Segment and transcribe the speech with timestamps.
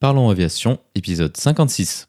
[0.00, 2.06] Parlons Aviation, épisode 56.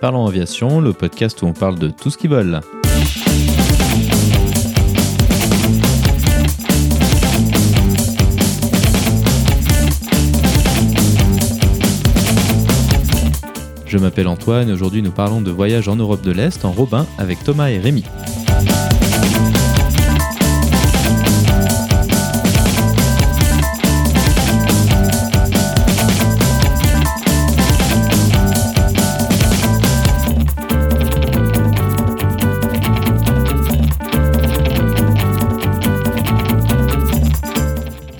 [0.00, 2.60] Parlons Aviation, le podcast où on parle de tout ce qui vole.
[13.88, 17.42] Je m'appelle Antoine aujourd'hui nous parlons de voyage en Europe de l'Est en Robin avec
[17.42, 18.04] Thomas et Rémi.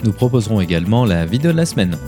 [0.02, 1.98] Nous proposerons également la vidéo de la semaine.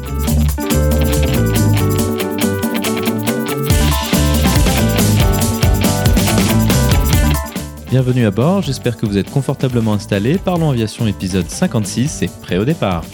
[7.91, 10.39] Bienvenue à bord, j'espère que vous êtes confortablement installés.
[10.39, 13.05] Parlons Aviation épisode 56 et prêt au départ.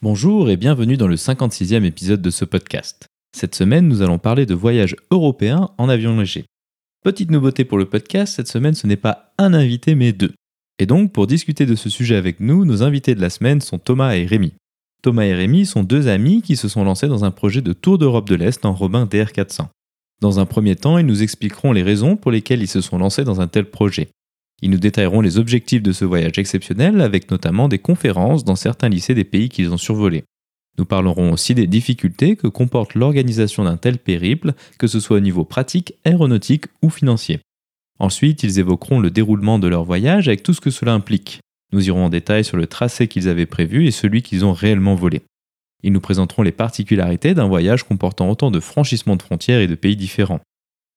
[0.00, 3.08] Bonjour et bienvenue dans le 56e épisode de ce podcast.
[3.36, 6.46] Cette semaine, nous allons parler de voyages européens en avion léger.
[7.02, 10.32] Petite nouveauté pour le podcast, cette semaine ce n'est pas un invité mais deux.
[10.78, 13.78] Et donc, pour discuter de ce sujet avec nous, nos invités de la semaine sont
[13.78, 14.54] Thomas et Rémi.
[15.02, 17.98] Thomas et Rémi sont deux amis qui se sont lancés dans un projet de tour
[17.98, 19.68] d'Europe de l'Est en Robin DR400.
[20.20, 23.24] Dans un premier temps, ils nous expliqueront les raisons pour lesquelles ils se sont lancés
[23.24, 24.08] dans un tel projet.
[24.62, 28.88] Ils nous détailleront les objectifs de ce voyage exceptionnel avec notamment des conférences dans certains
[28.88, 30.24] lycées des pays qu'ils ont survolés.
[30.78, 35.20] Nous parlerons aussi des difficultés que comporte l'organisation d'un tel périple, que ce soit au
[35.20, 37.40] niveau pratique, aéronautique ou financier.
[37.98, 41.40] Ensuite, ils évoqueront le déroulement de leur voyage avec tout ce que cela implique.
[41.72, 44.94] Nous irons en détail sur le tracé qu'ils avaient prévu et celui qu'ils ont réellement
[44.94, 45.22] volé.
[45.82, 49.74] Ils nous présenteront les particularités d'un voyage comportant autant de franchissements de frontières et de
[49.74, 50.40] pays différents.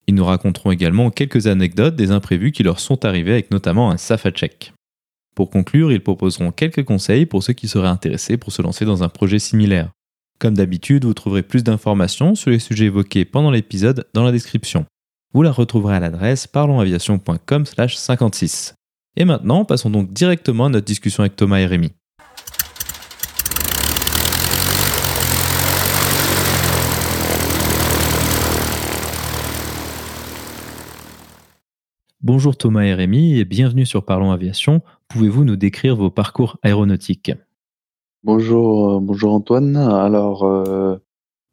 [0.08, 3.98] Ils nous raconteront également quelques anecdotes des imprévus qui leur sont arrivés avec notamment un
[3.98, 4.74] SAFA-check.
[5.36, 9.04] Pour conclure, ils proposeront quelques conseils pour ceux qui seraient intéressés pour se lancer dans
[9.04, 9.92] un projet similaire.
[10.40, 14.86] Comme d'habitude, vous trouverez plus d'informations sur les sujets évoqués pendant l'épisode dans la description.
[15.38, 18.74] Vous la retrouverez à l'adresse parlonsaviation.com/56.
[19.18, 21.92] Et maintenant, passons donc directement à notre discussion avec Thomas et Rémi.
[32.24, 34.82] Bonjour Thomas et Rémi et bienvenue sur Parlons Aviation.
[35.08, 37.32] Pouvez-vous nous décrire vos parcours aéronautiques?
[38.24, 39.76] Bonjour, euh, bonjour Antoine.
[39.76, 40.98] Alors, euh,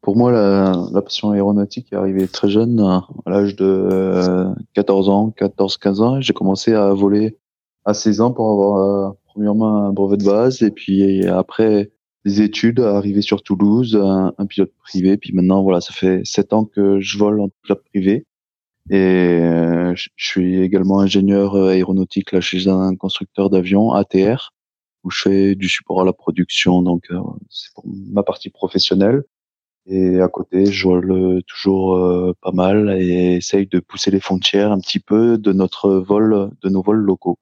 [0.05, 5.33] pour moi, la, passion aéronautique est arrivée très jeune, à l'âge de 14 euh, ans,
[5.35, 6.21] 14-15 ans.
[6.21, 7.39] J'ai commencé à voler
[7.85, 11.91] à 16 ans pour avoir euh, premièrement un brevet de base et puis après
[12.23, 15.17] des études, arrivé sur Toulouse, un, pilote privé.
[15.17, 18.27] Puis maintenant, voilà, ça fait 7 ans que je vole en pilote privé.
[18.91, 24.53] Et euh, je suis également ingénieur aéronautique là chez un constructeur d'avions, ATR,
[25.03, 26.83] où je fais du support à la production.
[26.83, 27.09] Donc,
[27.49, 29.23] c'est pour ma partie professionnelle.
[29.87, 34.71] Et à côté, je vole toujours euh, pas mal et essaye de pousser les frontières
[34.71, 37.37] un petit peu de notre vol, de nos vols locaux.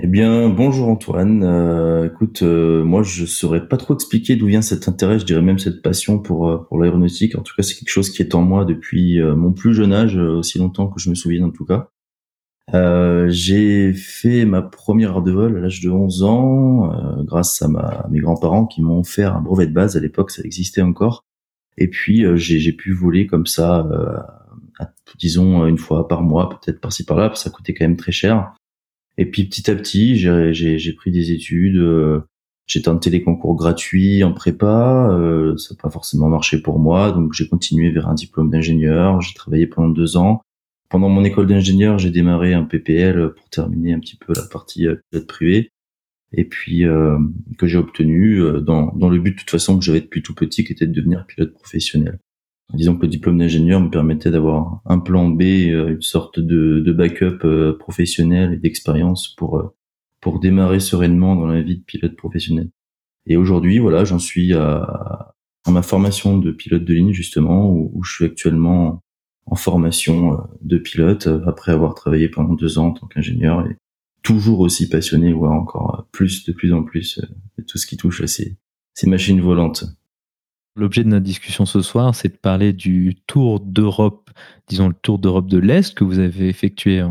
[0.00, 1.42] Eh bien, bonjour Antoine.
[1.42, 5.42] Euh, écoute, euh, moi je saurais pas trop expliquer d'où vient cet intérêt, je dirais
[5.42, 7.36] même cette passion pour pour l'aéronautique.
[7.36, 10.16] En tout cas, c'est quelque chose qui est en moi depuis mon plus jeune âge,
[10.16, 11.88] aussi longtemps que je me souviens en tout cas.
[13.28, 17.80] j'ai fait ma première heure de vol à l'âge de 11 ans, grâce à, ma,
[17.80, 19.96] à mes grands-parents qui m'ont offert un brevet de base.
[19.96, 21.24] À l'époque, ça existait encore.
[21.78, 24.84] Et puis euh, j'ai pu voler comme ça, euh,
[25.18, 28.12] disons une fois par mois, peut-être par-ci par-là, parce que ça coûtait quand même très
[28.12, 28.52] cher.
[29.16, 31.76] Et puis petit à petit, j'ai pris des études.
[31.76, 32.20] Euh,
[32.66, 37.12] j'ai tenté des concours gratuits en prépa, euh, ça n'a pas forcément marché pour moi,
[37.12, 39.22] donc j'ai continué vers un diplôme d'ingénieur.
[39.22, 40.42] J'ai travaillé pendant deux ans.
[40.90, 44.86] Pendant mon école d'ingénieur, j'ai démarré un PPL pour terminer un petit peu la partie
[45.10, 45.70] pilote privé
[46.32, 47.18] et puis euh,
[47.58, 50.34] que j'ai obtenu euh, dans, dans le but de toute façon que j'avais depuis tout
[50.34, 52.18] petit, qui était de devenir pilote professionnel.
[52.74, 56.80] Disons que le diplôme d'ingénieur me permettait d'avoir un plan B, euh, une sorte de,
[56.80, 57.38] de backup
[57.78, 59.72] professionnel et d'expérience pour
[60.20, 62.70] pour démarrer sereinement dans la vie de pilote professionnel.
[63.26, 65.32] Et aujourd'hui, voilà, j'en suis à,
[65.64, 69.00] à, ma formation de pilote de ligne justement, où, où je suis actuellement
[69.46, 73.76] en formation de pilote après avoir travaillé pendant deux ans en tant qu'ingénieur et,
[74.22, 77.26] toujours aussi passionné, ou encore plus, de plus en plus, euh,
[77.58, 78.56] de tout ce qui touche à ces,
[78.94, 79.84] ces machines volantes.
[80.78, 84.30] L'objet de notre discussion ce soir, c'est de parler du tour d'Europe,
[84.68, 87.02] disons le tour d'Europe de l'Est que vous avez effectué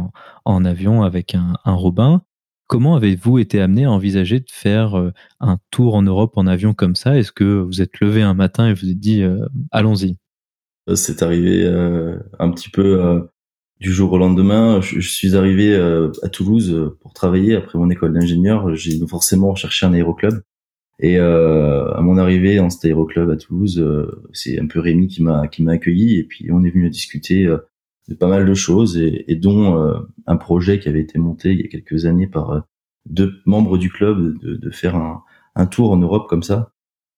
[0.46, 2.22] en, avion avec un, Robin.
[2.68, 5.12] Comment avez-vous été amené à envisager de faire euh,
[5.42, 7.18] un tour en Europe en avion comme ça?
[7.18, 10.18] Est-ce que vous êtes levé un matin et vous êtes dit euh, allons-y?
[10.96, 13.28] C'est arrivé euh, un petit peu
[13.80, 14.82] du jour au lendemain.
[14.82, 18.76] Je, suis arrivé à Toulouse pour travailler après mon école d'ingénieur.
[18.76, 20.42] J'ai forcément cherché un aéroclub
[21.00, 25.08] et euh, à mon arrivée dans cet aéroclub à Toulouse, euh, c'est un peu Rémi
[25.08, 27.58] qui m'a qui m'a accueilli et puis on est venu discuter euh,
[28.08, 31.52] de pas mal de choses et, et dont euh, un projet qui avait été monté
[31.52, 32.66] il y a quelques années par
[33.06, 35.24] deux membres du club de, de faire un,
[35.56, 36.72] un, tour en Europe comme ça.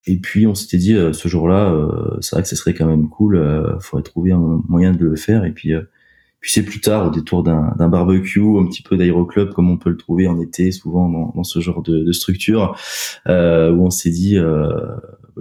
[0.05, 1.73] Et puis on s'était dit ce jour-là,
[2.21, 5.15] c'est vrai que ce serait quand même cool, il faudrait trouver un moyen de le
[5.15, 5.73] faire et puis
[6.39, 9.89] puis c'est plus tard, au détour d'un barbecue, un petit peu d'aéroclub, comme on peut
[9.89, 12.77] le trouver en été, souvent dans, ce genre de, structure,
[13.27, 14.69] euh, où on s'est dit euh,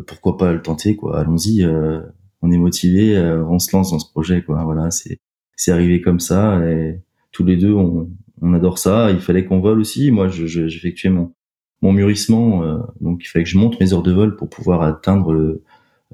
[0.07, 1.21] pourquoi pas le tenter, quoi.
[1.21, 2.01] Allons-y, euh,
[2.43, 4.65] on est motivé, euh, on se lance dans ce projet, quoi.
[4.65, 5.21] Voilà, c'est
[5.57, 7.01] c'est arrivé comme ça, et
[7.33, 8.11] tous les deux, on,
[8.55, 9.11] adore ça.
[9.11, 10.11] Il fallait qu'on vole aussi.
[10.11, 11.33] Moi, j'effectuais mon
[11.81, 12.65] mon mûrissement,
[13.01, 15.61] donc il fallait que je monte mes heures de vol pour pouvoir atteindre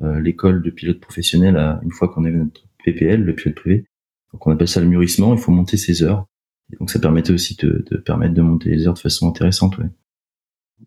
[0.02, 3.86] l'école de pilote professionnel une fois qu'on avait notre PPL, le pilote privé.
[4.34, 6.26] Donc on appelle ça le mûrissement, il faut monter ses heures.
[6.80, 9.78] Donc ça permettait aussi de, de, permettre de monter les heures de façon intéressante.
[9.78, 9.86] Ouais.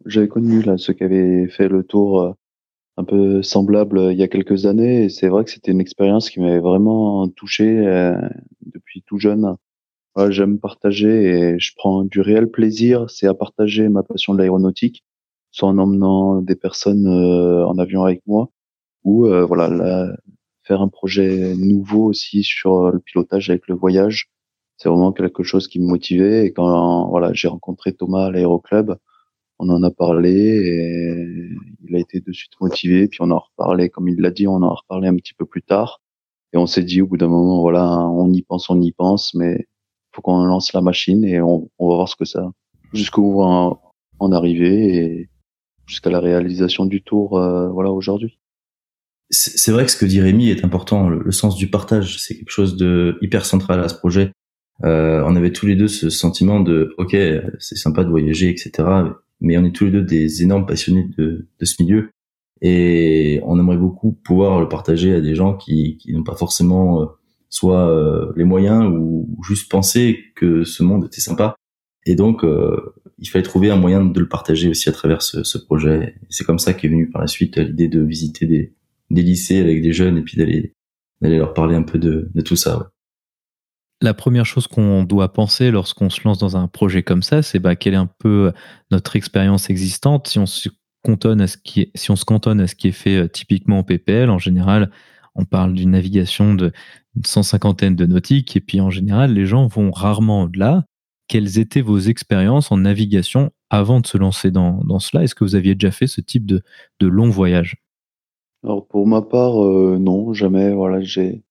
[0.06, 2.34] J'avais connu là ceux qui avaient fait le tour euh,
[2.98, 6.30] un peu semblable euh, il y a quelques années c'est vrai que c'était une expérience
[6.30, 8.20] qui m'avait vraiment touché euh,
[8.66, 9.56] depuis tout jeune.
[10.30, 15.06] J'aime partager et je prends du réel plaisir, c'est à partager ma passion de l'aéronautique,
[15.52, 18.50] soit en emmenant des personnes en avion avec moi
[19.04, 20.18] ou voilà la,
[20.68, 24.30] faire un projet nouveau aussi sur le pilotage avec le voyage.
[24.78, 26.46] C'est vraiment quelque chose qui me motivait.
[26.46, 28.96] Et quand voilà, j'ai rencontré Thomas à l'aéroclub,
[29.60, 31.50] on en a parlé et
[31.88, 33.08] il a été de suite motivé.
[33.08, 35.34] Puis on en a reparlé, comme il l'a dit, on en a reparlé un petit
[35.34, 36.02] peu plus tard.
[36.54, 39.34] Et on s'est dit au bout d'un moment, voilà, on y pense, on y pense,
[39.34, 39.68] mais
[40.14, 42.52] faut qu'on lance la machine et on, on va voir ce que ça,
[42.94, 43.80] jusqu'où on va
[44.20, 45.30] en arriver et
[45.86, 48.40] jusqu'à la réalisation du tour, euh, voilà, aujourd'hui
[49.30, 51.10] c'est vrai que ce que dit Rémi est important.
[51.10, 54.32] Le, sens du partage, c'est quelque chose de hyper central à ce projet.
[54.84, 57.16] Euh, on avait tous les deux ce sentiment de, ok,
[57.60, 58.88] c'est sympa de voyager, etc.
[59.42, 62.10] Mais on est tous les deux des énormes passionnés de, de ce milieu
[62.62, 67.02] et on aimerait beaucoup pouvoir le partager à des gens qui, qui n'ont pas forcément
[67.02, 67.06] euh,
[67.50, 71.56] soit euh, les moyens ou juste penser que ce monde était sympa.
[72.06, 75.44] Et donc, euh, il fallait trouver un moyen de le partager aussi à travers ce,
[75.44, 76.16] ce projet.
[76.30, 78.74] C'est comme ça qu'est venue par la suite l'idée de visiter des,
[79.10, 80.74] des lycées avec des jeunes et puis d'aller
[81.22, 82.92] d'aller leur parler un peu de, de tout ça.
[84.02, 87.58] La première chose qu'on doit penser lorsqu'on se lance dans un projet comme ça, c'est
[87.58, 88.52] bah, quelle est un peu
[88.92, 90.28] notre expérience existante?
[90.28, 90.70] Si on se
[91.04, 93.28] cantonne à ce qui est, si on se cantonne à ce qui est fait euh,
[93.28, 94.92] typiquement en PPL, en général,
[95.34, 96.72] on parle d'une navigation de
[97.26, 100.86] cent cinquantaine de nautiques et puis en général, les gens vont rarement au-delà.
[101.28, 105.24] Quelles étaient vos expériences en navigation avant de se lancer dans, dans cela?
[105.24, 106.62] Est-ce que vous aviez déjà fait ce type de,
[107.00, 107.78] de long voyage?
[108.68, 110.74] Alors pour ma part, euh, non, jamais.
[110.74, 111.42] Voilà, j'ai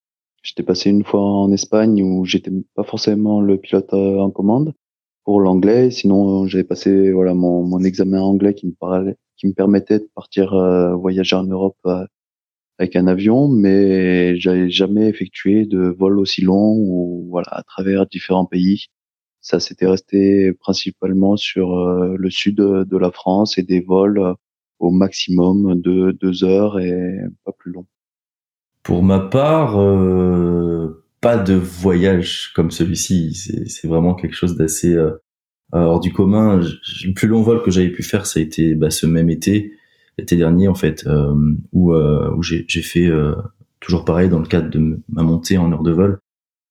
[0.43, 4.73] j'étais passé une fois en Espagne où j'étais pas forcément le pilote euh, en commande
[5.23, 5.89] pour l'anglais.
[5.91, 10.09] Sinon, j'avais passé voilà mon, mon examen anglais qui me parlait, qui me permettait de
[10.15, 11.77] partir euh, voyager en Europe
[12.79, 18.05] avec un avion, mais j'avais jamais effectué de vol aussi long ou voilà à travers
[18.07, 18.85] différents pays.
[19.41, 24.35] Ça s'était resté principalement sur le sud de la France et des vols
[24.79, 27.85] au maximum de deux heures et pas plus long.
[28.83, 33.33] Pour ma part, euh, pas de voyage comme celui-ci.
[33.67, 35.11] C'est vraiment quelque chose d'assez euh,
[35.73, 36.59] hors du commun.
[36.59, 39.73] Le plus long vol que j'avais pu faire, ça a été bah, ce même été,
[40.17, 41.33] l'été dernier en fait, euh,
[41.73, 43.35] où, euh, où j'ai fait euh,
[43.79, 46.19] toujours pareil dans le cadre de ma montée en heure de vol,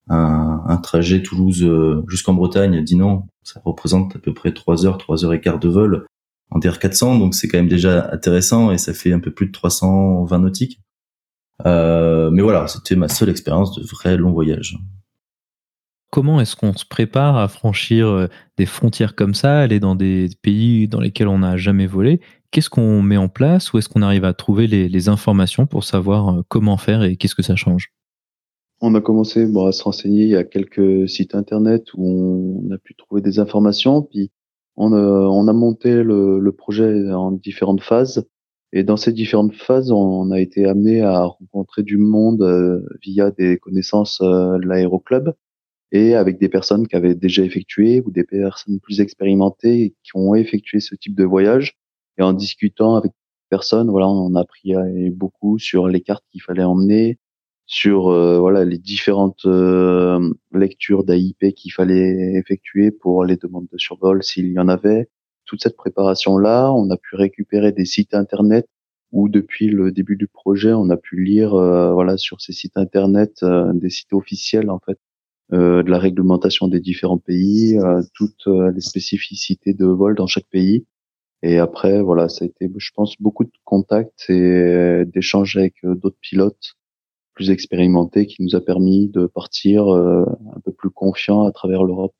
[0.09, 1.69] un, un trajet Toulouse
[2.09, 2.85] jusqu'en Bretagne.
[2.93, 6.07] non ça représente à peu près trois heures, trois heures et quart de vol
[6.51, 9.53] en DR400, donc c'est quand même déjà intéressant et ça fait un peu plus de
[9.53, 10.81] 320 nautiques.
[11.65, 14.77] Euh, mais voilà, c'était ma seule expérience de vrai long voyage.
[16.11, 20.29] Comment est-ce qu'on se prépare à franchir euh, des frontières comme ça, aller dans des
[20.43, 22.21] pays dans lesquels on n'a jamais volé?
[22.51, 23.73] Qu'est-ce qu'on met en place?
[23.73, 27.35] Ou est-ce qu'on arrive à trouver les, informations pour savoir euh, comment faire et qu'est-ce
[27.35, 27.93] que ça change?
[28.81, 30.23] On a commencé bon, à se renseigner.
[30.23, 34.03] Il y a quelques sites internet où on a pu trouver des informations.
[34.03, 34.31] Puis
[34.77, 38.27] on, on a monté le, le, projet en différentes phases.
[38.73, 43.31] Et dans ces différentes phases, on a été amené à rencontrer du monde euh, via
[43.31, 45.33] des connaissances euh, de l'aéroclub
[45.93, 50.35] et avec des personnes qui avaient déjà effectué ou des personnes plus expérimentées qui ont
[50.35, 51.77] effectué ce type de voyage.
[52.19, 53.13] Et en discutant avec
[53.49, 53.91] personnes.
[53.91, 54.75] Voilà, on a appris
[55.11, 57.19] beaucoup sur les cartes qu'il fallait emmener,
[57.67, 63.79] sur euh, voilà les différentes euh, lectures d'AIP qu'il fallait effectuer pour les demandes de
[63.79, 65.09] survol s'il y en avait.
[65.45, 68.69] Toute cette préparation là, on a pu récupérer des sites internet
[69.13, 72.77] où depuis le début du projet, on a pu lire euh, voilà sur ces sites
[72.77, 73.45] internet
[73.75, 74.99] des sites officiels en fait
[75.53, 77.79] de la réglementation des différents pays,
[78.15, 80.87] toutes les spécificités de vol dans chaque pays.
[81.43, 86.19] Et après, voilà, ça a été, je pense, beaucoup de contacts et d'échanges avec d'autres
[86.21, 86.77] pilotes
[87.37, 90.25] plus expérimenté qui nous a permis de partir euh,
[90.57, 92.15] un peu plus confiant à travers l'Europe.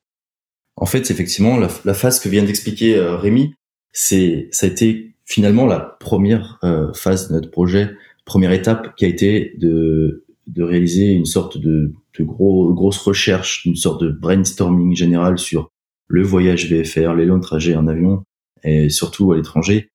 [0.77, 3.55] En fait, effectivement, la, phase que vient d'expliquer euh, Rémi,
[3.93, 7.91] c'est ça a été finalement la première euh, phase de notre projet,
[8.27, 13.65] première étape qui a été de de réaliser une sorte de, de gros grosse recherche,
[13.65, 15.73] une sorte de brainstorming général sur
[16.07, 18.23] le voyage VFR, les longs trajets en avion
[18.63, 19.89] et surtout à l'étranger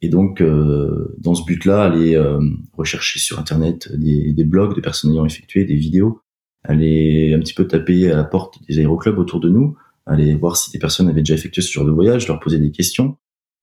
[0.00, 2.40] et donc, euh, dans ce but-là, aller euh,
[2.76, 6.20] rechercher sur Internet des, des, blogs de personnes ayant effectué des vidéos,
[6.62, 9.76] aller un petit peu taper à la porte des aéroclubs autour de nous,
[10.06, 12.70] aller voir si des personnes avaient déjà effectué ce genre de voyage, leur poser des
[12.70, 13.16] questions,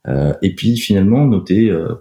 [0.08, 1.96] euh, et puis finalement noter euh,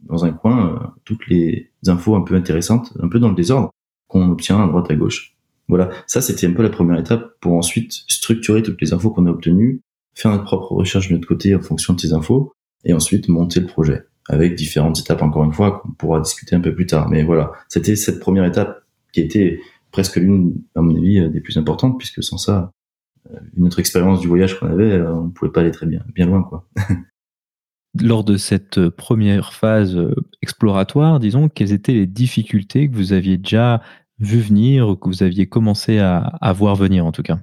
[0.00, 3.70] dans un coin euh, toutes les infos un peu intéressantes, un peu dans le désordre,
[4.08, 5.36] qu'on obtient à droite à gauche.
[5.68, 9.26] Voilà, ça c'était un peu la première étape pour ensuite structurer toutes les infos qu'on
[9.26, 9.82] a obtenues,
[10.14, 12.52] faire notre propre recherche de notre côté en fonction de ces infos,
[12.84, 16.60] et ensuite monter le projet avec différentes étapes encore une fois qu'on pourra discuter un
[16.60, 17.08] peu plus tard.
[17.08, 19.60] Mais voilà, c'était cette première étape qui était
[19.90, 22.70] presque l'une, à mon avis, des plus importantes puisque sans ça,
[23.28, 25.86] euh, une autre expérience du voyage qu'on avait, euh, on ne pouvait pas aller très
[25.86, 26.68] bien, bien loin, quoi.
[28.00, 33.36] Lors de cette première phase euh, exploratoire, disons, quelles étaient les difficultés que vous aviez
[33.36, 33.82] déjà
[34.20, 37.40] vu venir que vous aviez commencé à, à voir venir en tout cas?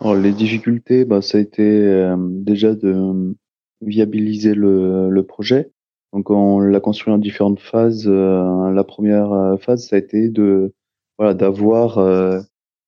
[0.00, 3.34] Alors, Les difficultés, bah, ça a été déjà de,
[3.80, 5.70] viabiliser le, le projet.
[6.12, 8.06] Donc on l'a construit en différentes phases.
[8.08, 10.72] Euh, la première euh, phase, ça a été de
[11.18, 12.40] voilà d'avoir euh,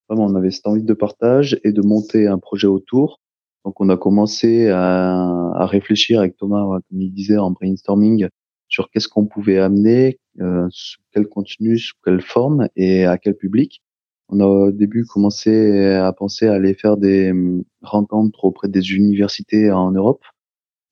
[0.09, 3.21] vraiment on avait cette envie de partage et de monter un projet autour.
[3.65, 8.29] Donc on a commencé à, à réfléchir avec Thomas, comme il disait en brainstorming,
[8.69, 13.35] sur qu'est-ce qu'on pouvait amener, euh, sous quel contenu, sous quelle forme et à quel
[13.35, 13.83] public.
[14.31, 18.93] On a au début commencé à penser à aller faire des hum, rencontres auprès des
[18.93, 20.23] universités en Europe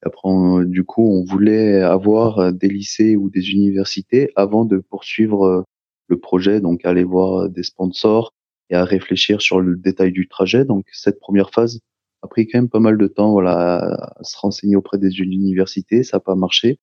[0.02, 0.28] après,
[0.66, 5.62] du coup, on voulait avoir euh, des lycées ou des universités avant de poursuivre euh,
[6.08, 8.32] le projet, donc aller voir euh, des sponsors
[8.70, 10.64] et à réfléchir sur le détail du trajet.
[10.64, 11.80] Donc, cette première phase
[12.22, 16.02] a pris quand même pas mal de temps, voilà, à se renseigner auprès des universités.
[16.02, 16.78] Ça n'a pas marché.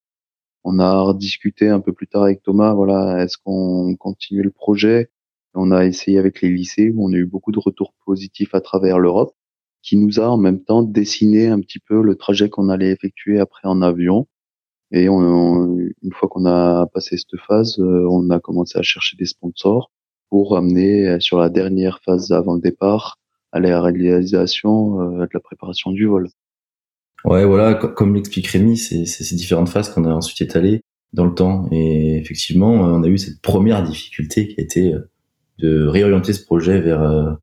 [0.64, 5.10] On a discuté un peu plus tard avec Thomas, voilà, est-ce qu'on continue le projet?
[5.54, 8.62] On a essayé avec les lycées où on a eu beaucoup de retours positifs à
[8.62, 9.36] travers l'Europe
[9.86, 13.40] qui nous a en même temps dessiné un petit peu le trajet qu'on allait effectuer
[13.40, 14.28] après en avion.
[14.92, 19.26] Et une fois qu'on a passé cette phase, euh, on a commencé à chercher des
[19.26, 19.92] sponsors
[20.30, 23.18] pour amener euh, sur la dernière phase avant le départ
[23.52, 26.30] à la réalisation euh, de la préparation du vol.
[27.24, 30.82] Ouais, voilà, comme l'explique Rémi, c'est ces différentes phases qu'on a ensuite étalées
[31.14, 31.68] dans le temps.
[31.72, 34.94] Et effectivement, on a eu cette première difficulté qui été
[35.58, 37.40] de réorienter ce projet vers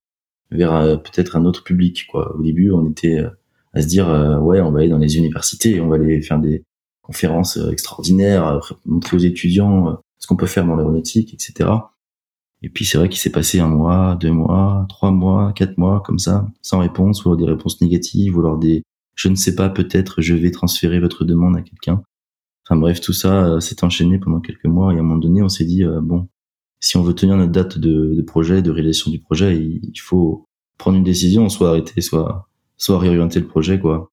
[0.52, 2.06] vers euh, peut-être un autre public.
[2.10, 2.36] Quoi.
[2.36, 3.30] Au début, on était euh,
[3.72, 6.38] à se dire euh, ouais, on va aller dans les universités, on va aller faire
[6.38, 6.64] des
[7.02, 11.68] conférences extraordinaires, montrer aux étudiants ce qu'on peut faire dans l'aéronautique, etc.
[12.62, 16.00] Et puis c'est vrai qu'il s'est passé un mois, deux mois, trois mois, quatre mois
[16.00, 18.84] comme ça, sans réponse, ou alors des réponses négatives, ou alors des
[19.16, 22.02] je ne sais pas, peut-être je vais transférer votre demande à quelqu'un.
[22.64, 25.48] Enfin bref, tout ça s'est enchaîné pendant quelques mois et à un moment donné, on
[25.48, 26.28] s'est dit bon,
[26.82, 30.48] si on veut tenir notre date de, projet, de réalisation du projet, il, faut
[30.78, 34.10] prendre une décision, soit arrêter, soit soit réorienter le projet, quoi.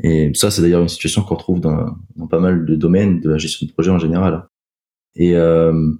[0.00, 3.30] Et ça, c'est d'ailleurs une situation qu'on retrouve dans, dans, pas mal de domaines de
[3.30, 4.48] la gestion de projet en général.
[5.14, 5.92] Et, euh,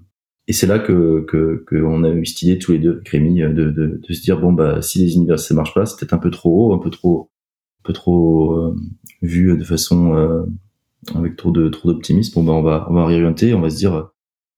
[0.48, 3.48] et c'est là que que qu'on a eu cette idée tous les deux, Crémy, de,
[3.48, 6.30] de, de, se dire bon bah si les universités marchent pas, c'est peut-être un peu
[6.30, 7.30] trop haut, un peu trop
[7.80, 8.74] un peu trop euh,
[9.20, 10.44] vu de façon euh,
[11.14, 12.34] avec trop de trop d'optimisme.
[12.36, 14.10] Bon bah on va on va réorienter, on va se dire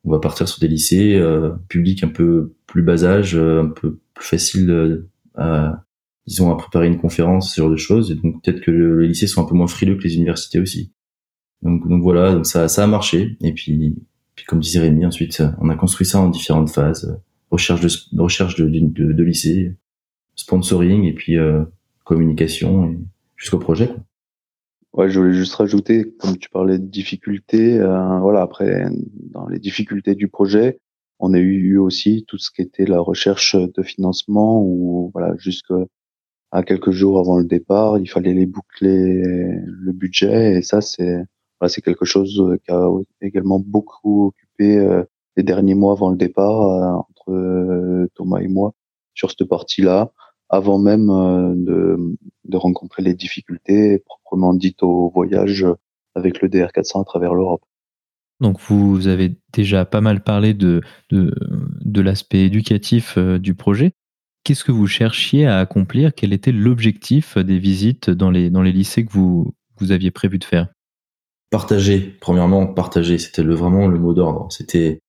[0.08, 3.68] on va partir sur des lycées euh, publics un peu plus bas âge, euh, un
[3.68, 5.84] peu plus facile euh, à,
[6.26, 8.10] disons, à préparer une conférence, ce genre de choses.
[8.10, 10.92] Et donc peut-être que les lycées sont un peu moins frileux que les universités aussi.
[11.60, 13.36] Donc, voilà, donc ça, a marché.
[13.42, 13.96] Et puis,
[14.34, 18.56] puis comme disait Rémi, ensuite, on a construit ça en différentes phases recherche de recherche
[18.56, 19.74] de, lycée,
[20.36, 21.36] sponsoring et puis
[22.04, 22.96] communication
[23.36, 23.90] jusqu'au projet.
[24.98, 28.84] Ouais, je voulais juste rajouter, comme tu parlais de difficultés, euh, voilà, après,
[29.30, 30.80] dans les difficultés du projet,
[31.20, 35.76] on a eu aussi tout ce qui était la recherche de financement ou voilà, jusqu'à
[36.66, 41.22] quelques jours avant le départ, il fallait les boucler le budget et ça, c'est
[41.60, 42.88] voilà, c'est quelque chose qui a
[43.20, 44.84] également beaucoup occupé
[45.36, 48.72] les derniers mois avant le départ entre Thomas et moi
[49.14, 50.12] sur cette partie-là,
[50.48, 55.66] avant même de, de rencontrer les difficultés proprement dites au voyage
[56.14, 57.62] avec le DR400 à travers l'Europe.
[58.40, 61.34] Donc vous avez déjà pas mal parlé de, de,
[61.84, 63.92] de l'aspect éducatif du projet.
[64.44, 66.14] Qu'est-ce que vous cherchiez à accomplir?
[66.14, 70.38] Quel était l'objectif des visites dans les, dans les lycées que vous, vous aviez prévu
[70.38, 70.68] de faire?
[71.50, 74.46] Partager, premièrement, partager, c'était le, vraiment le mot d'ordre.
[74.52, 75.00] C'était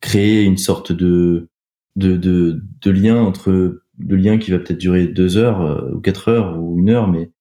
[0.00, 1.48] créer une sorte de,
[1.96, 6.00] de, de, de lien entre de lien qui va peut-être durer deux heures euh, ou
[6.00, 7.32] quatre heures ou une heure, mais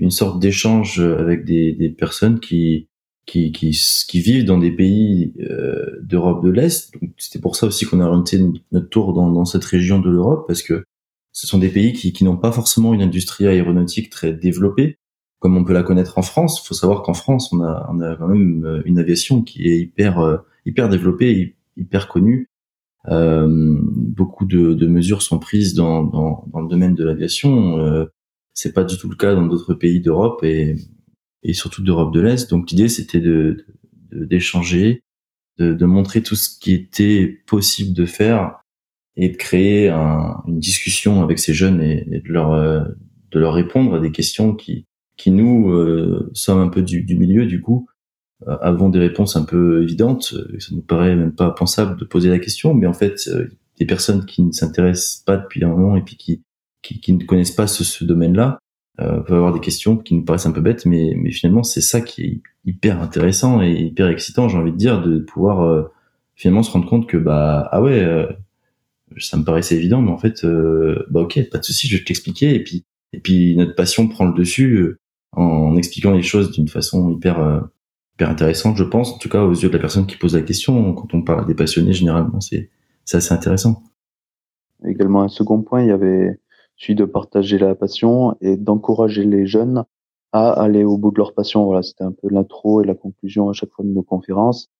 [0.00, 2.88] une sorte d'échange avec des, des personnes qui,
[3.26, 3.70] qui, qui,
[4.08, 6.92] qui, vivent dans des pays euh, d'Europe de l'Est.
[7.16, 8.40] C'était pour ça aussi qu'on a orienté
[8.72, 10.84] notre tour dans, dans cette région de l'Europe, parce que
[11.32, 14.98] ce sont des pays qui, qui n'ont pas forcément une industrie aéronautique très développée,
[15.38, 16.60] comme on peut la connaître en France.
[16.60, 19.68] Il faut savoir qu'en France, on a, on a quand même euh, une aviation qui
[19.68, 22.48] est hyper, euh, hyper développée, hyper connue.
[23.08, 27.78] Euh, beaucoup de, de, mesures sont prises dans, dans, dans le domaine de l'aviation.
[27.78, 28.06] Euh,
[28.60, 30.76] c'est pas du tout le cas dans d'autres pays d'Europe et,
[31.42, 32.50] et surtout d'Europe de l'Est.
[32.50, 33.64] Donc l'idée, c'était de
[34.12, 35.02] d'échanger,
[35.58, 38.60] de, de, montrer tout ce qui était possible de faire
[39.16, 42.84] et de créer un, une discussion avec ces jeunes et, de leur euh,
[43.30, 44.84] de leur répondre à des questions qui
[45.16, 47.88] qui nous euh, sommes un peu du, du milieu du coup
[48.46, 52.30] euh, avons des réponses un peu évidentes ça nous paraît même pas pensable de poser
[52.30, 53.30] la question mais en fait
[53.78, 56.42] des personnes qui ne s'intéressent pas depuis un moment et puis qui
[56.82, 58.58] qui, qui ne connaissent pas ce, ce domaine-là
[59.00, 61.80] euh, peuvent avoir des questions qui nous paraissent un peu bêtes mais mais finalement c'est
[61.80, 65.90] ça qui est hyper intéressant et hyper excitant j'ai envie de dire de pouvoir euh,
[66.34, 68.28] finalement se rendre compte que bah ah ouais
[69.18, 72.04] ça me paraissait évident, mais en fait, euh, bah ok, pas de souci, je vais
[72.04, 72.54] t'expliquer.
[72.54, 74.98] Et puis, et puis notre passion prend le dessus euh,
[75.32, 77.60] en expliquant les choses d'une façon hyper, euh,
[78.14, 79.12] hyper intéressante, je pense.
[79.12, 81.46] En tout cas, aux yeux de la personne qui pose la question, quand on parle
[81.46, 82.70] des passionnés, généralement, c'est
[83.12, 83.82] assez intéressant.
[84.86, 86.38] Également, un second point, il y avait
[86.80, 89.84] celui de partager la passion et d'encourager les jeunes
[90.32, 91.64] à aller au bout de leur passion.
[91.64, 94.70] Voilà, c'était un peu l'intro et la conclusion à chaque fois de nos conférences.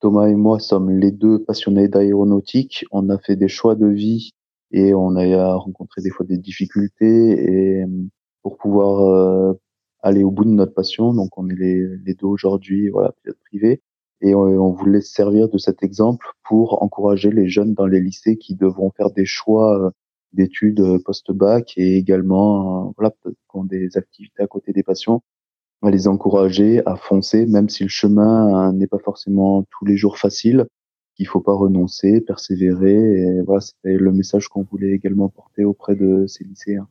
[0.00, 2.84] Thomas et moi sommes les deux passionnés d'aéronautique.
[2.92, 4.30] On a fait des choix de vie
[4.70, 7.84] et on a rencontré des fois des difficultés et
[8.42, 9.52] pour pouvoir euh,
[10.02, 11.12] aller au bout de notre passion.
[11.12, 13.82] Donc on est les, deux aujourd'hui, voilà, pilote privé.
[14.22, 18.36] Et on, on, voulait servir de cet exemple pour encourager les jeunes dans les lycées
[18.36, 19.90] qui devront faire des choix euh,
[20.32, 25.22] d'études post-bac et également, euh, voilà, qui ont des activités à côté des passions,
[25.82, 29.96] à les encourager à foncer, même si le chemin hein, n'est pas forcément tous les
[29.96, 30.66] jours facile.
[31.18, 32.94] Il faut pas renoncer, persévérer.
[32.94, 36.88] Et voilà, c'était le message qu'on voulait également porter auprès de ces lycéens.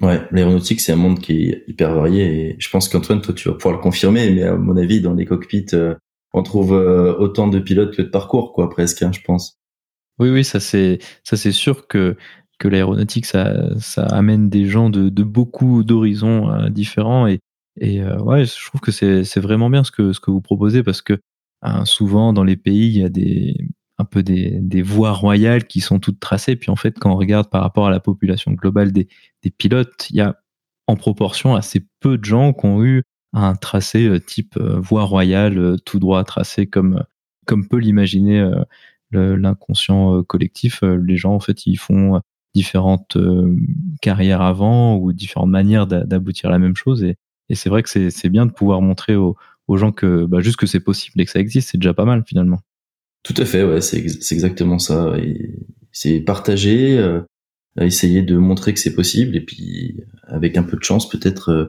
[0.00, 2.24] Ouais, l'aéronautique, c'est un monde qui est hyper varié.
[2.24, 4.30] Et je pense qu'Antoine, toi, tu vas pouvoir le confirmer.
[4.30, 5.94] Mais à mon avis, dans les cockpits, euh,
[6.32, 9.58] on trouve euh, autant de pilotes que de parcours, quoi, presque, hein, je pense.
[10.18, 12.16] Oui, oui, ça c'est ça c'est sûr que
[12.58, 17.40] que l'aéronautique, ça ça amène des gens de, beaucoup d'horizons euh, différents et
[17.78, 20.82] et euh, ouais, je trouve que c'est vraiment bien ce que, ce que vous proposez
[20.82, 21.20] parce que
[21.62, 23.54] hein, souvent dans les pays, il y a des,
[23.98, 26.56] un peu des, des, voies royales qui sont toutes tracées.
[26.56, 29.08] Puis en fait, quand on regarde par rapport à la population globale des,
[29.42, 30.40] des pilotes, il y a
[30.86, 33.02] en proportion assez peu de gens qui ont eu
[33.34, 37.04] un tracé euh, type voie royale, tout droit tracé comme,
[37.46, 38.50] comme peut l'imaginer
[39.12, 40.82] l'inconscient collectif.
[40.82, 42.20] Les gens, en fait, ils font
[42.56, 43.18] différentes
[44.00, 47.04] carrières avant ou différentes manières d'aboutir à la même chose.
[47.04, 47.16] Et,
[47.48, 49.36] et c'est vrai que c'est bien de pouvoir montrer aux,
[49.74, 52.24] gens que bah, juste que c'est possible et que ça existe, c'est déjà pas mal
[52.26, 52.60] finalement.
[53.22, 53.98] Tout à fait, ouais, c'est
[54.32, 55.14] exactement ça.
[55.92, 57.20] C'est partager, euh,
[57.80, 61.66] essayer de montrer que c'est possible et puis avec un peu de chance peut-être euh,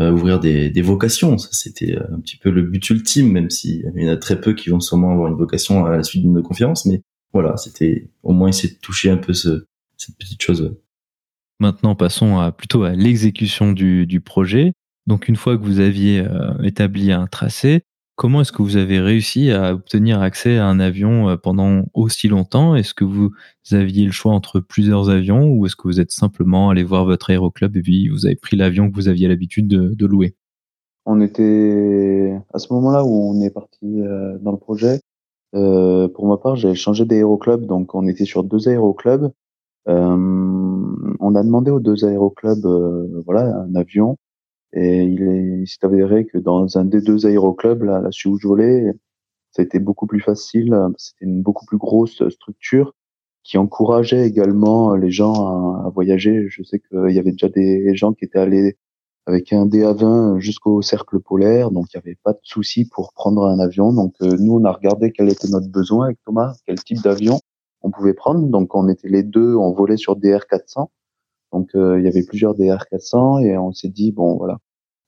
[0.00, 1.38] euh ouvrir des, des, vocations.
[1.38, 4.70] C'était un petit peu le but ultime, même s'il y en a très peu qui
[4.70, 6.84] vont sûrement avoir une vocation à la suite de nos conférences.
[6.86, 9.66] Mais voilà, c'était au moins essayer de toucher un peu ce,
[9.98, 10.74] cette petite chose.
[11.60, 14.72] Maintenant, passons à, plutôt à l'exécution du, du projet.
[15.08, 17.82] Donc une fois que vous aviez euh, établi un tracé,
[18.14, 22.28] comment est-ce que vous avez réussi à obtenir accès à un avion euh, pendant aussi
[22.28, 22.76] longtemps?
[22.76, 23.32] Est-ce que vous
[23.72, 27.30] aviez le choix entre plusieurs avions ou est-ce que vous êtes simplement allé voir votre
[27.30, 30.36] aéroclub et puis vous avez pris l'avion que vous aviez l'habitude de, louer?
[31.06, 35.00] On était à ce moment-là où on est parti euh, dans le projet.
[35.52, 39.32] pour ma part, j'ai changé d'aéroclub, donc on était sur deux aéroclubs.
[39.88, 42.66] On a demandé aux deux aéroclubs,
[43.24, 44.16] voilà, un avion.
[44.74, 48.92] Et il s'est avéré que dans un des deux aéroclubs, là, là où je volais,
[49.52, 50.76] ça a été beaucoup plus facile.
[50.98, 52.94] C'était une beaucoup plus grosse structure
[53.44, 55.32] qui encourageait également les gens
[55.84, 56.46] à, voyager.
[56.50, 58.76] Je sais qu'il y avait déjà des gens qui étaient allés
[59.26, 63.44] avec un DA20 jusqu'au cercle polaire, donc il n'y avait pas de souci pour prendre
[63.44, 63.92] un avion.
[63.92, 67.40] Donc nous, on a regardé quel était notre besoin avec Thomas, quel type d'avion
[67.82, 68.46] on pouvait prendre.
[68.48, 70.88] Donc on était les deux, on volait sur DR400.
[71.52, 74.58] Donc il y avait plusieurs DR400 et on s'est dit bon voilà,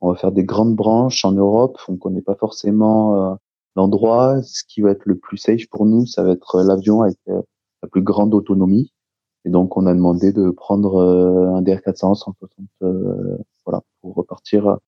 [0.01, 1.79] on va faire des grandes branches en Europe.
[1.89, 3.39] On connaît pas forcément
[3.77, 4.43] l'endroit.
[4.43, 7.89] Ce qui va être le plus safe pour nous, ça va être l'avion avec la
[7.89, 8.91] plus grande autonomie.
[9.45, 12.37] Et donc, on a demandé de prendre euh, un DR400 160,
[12.83, 14.79] euh, voilà, pour repartir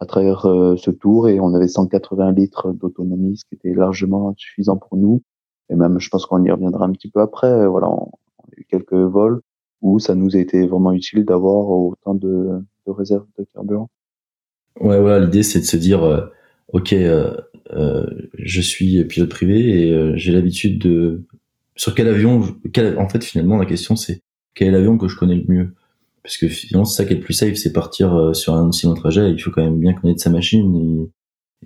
[0.00, 1.28] à travers euh, ce tour.
[1.28, 5.22] Et on avait 180 litres d'autonomie, ce qui était largement suffisant pour nous.
[5.70, 7.66] Et même, je pense qu'on y reviendra un petit peu après.
[7.66, 9.40] Voilà, on, a eu quelques vols
[9.82, 13.88] où ça nous a été vraiment utile d'avoir autant de, de réserves de carburant.
[14.80, 16.30] Ouais, voilà, l'idée c'est de se dire,
[16.72, 17.34] ok, euh,
[18.34, 21.22] je suis pilote privé et j'ai l'habitude de
[21.80, 22.42] sur quel avion,
[22.98, 24.20] en fait, finalement, la question, c'est
[24.54, 25.74] quel est l'avion que je connais le mieux?
[26.22, 28.68] Parce que finalement, c'est ça qui est le plus safe, c'est partir euh, sur un
[28.68, 29.30] aussi long trajet.
[29.30, 31.08] Il faut quand même bien connaître sa machine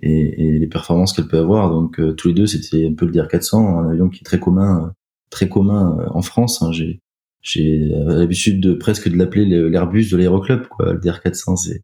[0.01, 1.69] et, et, les performances qu'elle peut avoir.
[1.69, 4.39] Donc, euh, tous les deux, c'était un peu le DR400, un avion qui est très
[4.39, 4.93] commun,
[5.29, 6.61] très commun euh, en France.
[6.61, 6.71] Hein.
[6.71, 7.01] J'ai
[7.41, 10.93] j'ai l'habitude de presque de l'appeler l'Airbus de l'aéroclub, quoi.
[10.93, 11.83] Le DR400, c'est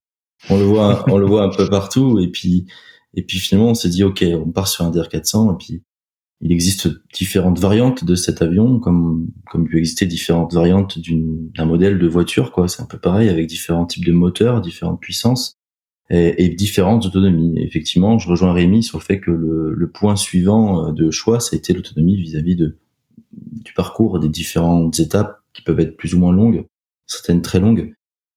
[0.50, 2.20] on le voit, on le voit un peu partout.
[2.20, 2.66] Et puis
[3.14, 5.84] et puis finalement, on s'est dit, ok, on part sur un DR400 et puis
[6.44, 11.66] il existe différentes variantes de cet avion, comme comme il peut exister différentes variantes d'un
[11.66, 12.68] modèle de voiture, quoi.
[12.68, 15.61] C'est un peu pareil avec différents types de moteurs, différentes puissances
[16.12, 17.60] et, et différentes autonomies.
[17.64, 21.40] effectivement, je rejoins Rémi sur le fait que le, le point suivant euh, de choix,
[21.40, 22.78] ça a été l'autonomie vis-à-vis de
[23.32, 26.66] du parcours des différentes étapes qui peuvent être plus ou moins longues,
[27.08, 27.94] certaines très longues.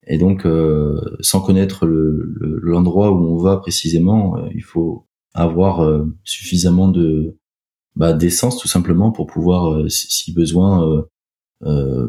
[0.07, 6.05] Et donc, euh, sans connaître l'endroit où on va précisément, euh, il faut avoir euh,
[6.23, 7.37] suffisamment de
[7.95, 11.05] bah, d'essence tout simplement pour pouvoir, euh, si besoin,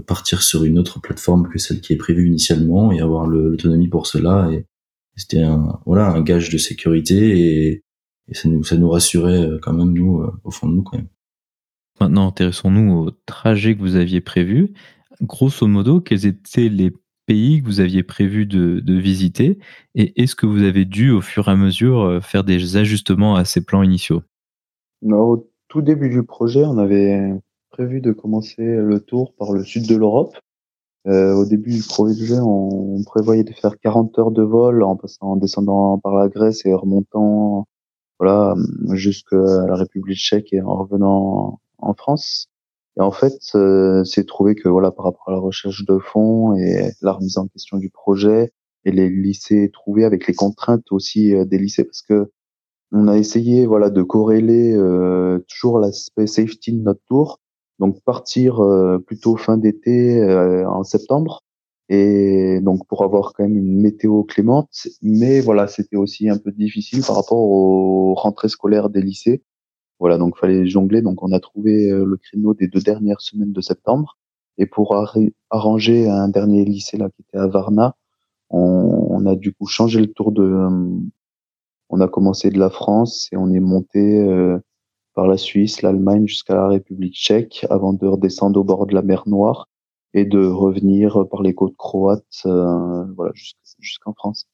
[0.07, 4.07] partir sur une autre plateforme que celle qui est prévue initialement et avoir l'autonomie pour
[4.07, 4.51] cela.
[4.53, 4.67] Et,
[5.17, 7.85] c'était un voilà un gage de sécurité et,
[8.29, 11.09] et, ça nous ça nous rassurait quand même nous au fond de nous quand même.
[12.01, 14.75] Maintenant, intéressons-nous au trajet que vous aviez prévu.
[15.23, 16.93] Grosso modo, quels étaient les
[17.25, 19.59] pays que vous aviez prévu de, de visiter
[19.95, 23.45] et est-ce que vous avez dû au fur et à mesure faire des ajustements à
[23.45, 24.23] ces plans initiaux?
[25.03, 27.33] Non, tout début du projet, on avait
[27.71, 30.37] prévu de commencer le tour par le sud de l'Europe.
[31.07, 35.33] Euh, au début du projet, on, prévoyait de faire 40 heures de vol en passant,
[35.33, 37.69] en descendant par la Grèce et remontant,
[38.19, 38.55] voilà,
[38.93, 42.49] jusqu'à la République tchèque et en revenant en France.
[42.99, 46.57] Et en fait, euh, c'est trouvé que voilà, par rapport à la recherche de fonds
[46.57, 48.53] et la remise en question du projet
[48.85, 52.31] et les lycées trouvés avec les contraintes aussi euh, des lycées, parce que
[52.93, 57.41] on a essayé voilà de corréler euh, toujours l'aspect safety de notre tour,
[57.79, 61.43] donc partir euh, plutôt fin d'été euh, en septembre
[61.89, 64.89] et donc pour avoir quand même une météo clémente.
[65.03, 69.43] Mais voilà, c'était aussi un peu difficile par rapport aux rentrées scolaires des lycées.
[70.01, 71.03] Voilà, donc fallait jongler.
[71.03, 74.19] Donc on a trouvé le créneau des deux dernières semaines de septembre.
[74.59, 74.97] Et pour
[75.51, 77.95] arranger un dernier lycée là qui était à Varna,
[78.51, 80.69] on, on, a du coup changé le tour de
[81.89, 84.59] on a commencé de la France et on est monté euh,
[85.17, 89.03] par la Suisse, l'Allemagne jusqu'à la République tchèque avant de redescendre au bord de la
[89.03, 89.69] mer Noire
[90.15, 93.05] et de revenir par les côtes croates euh,
[93.81, 94.47] jusqu'en France.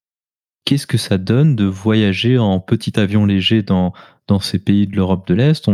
[0.65, 3.91] Qu'est-ce que ça donne de voyager en petit avion léger dans,
[4.27, 5.69] dans ces pays de l'Europe de l'Est?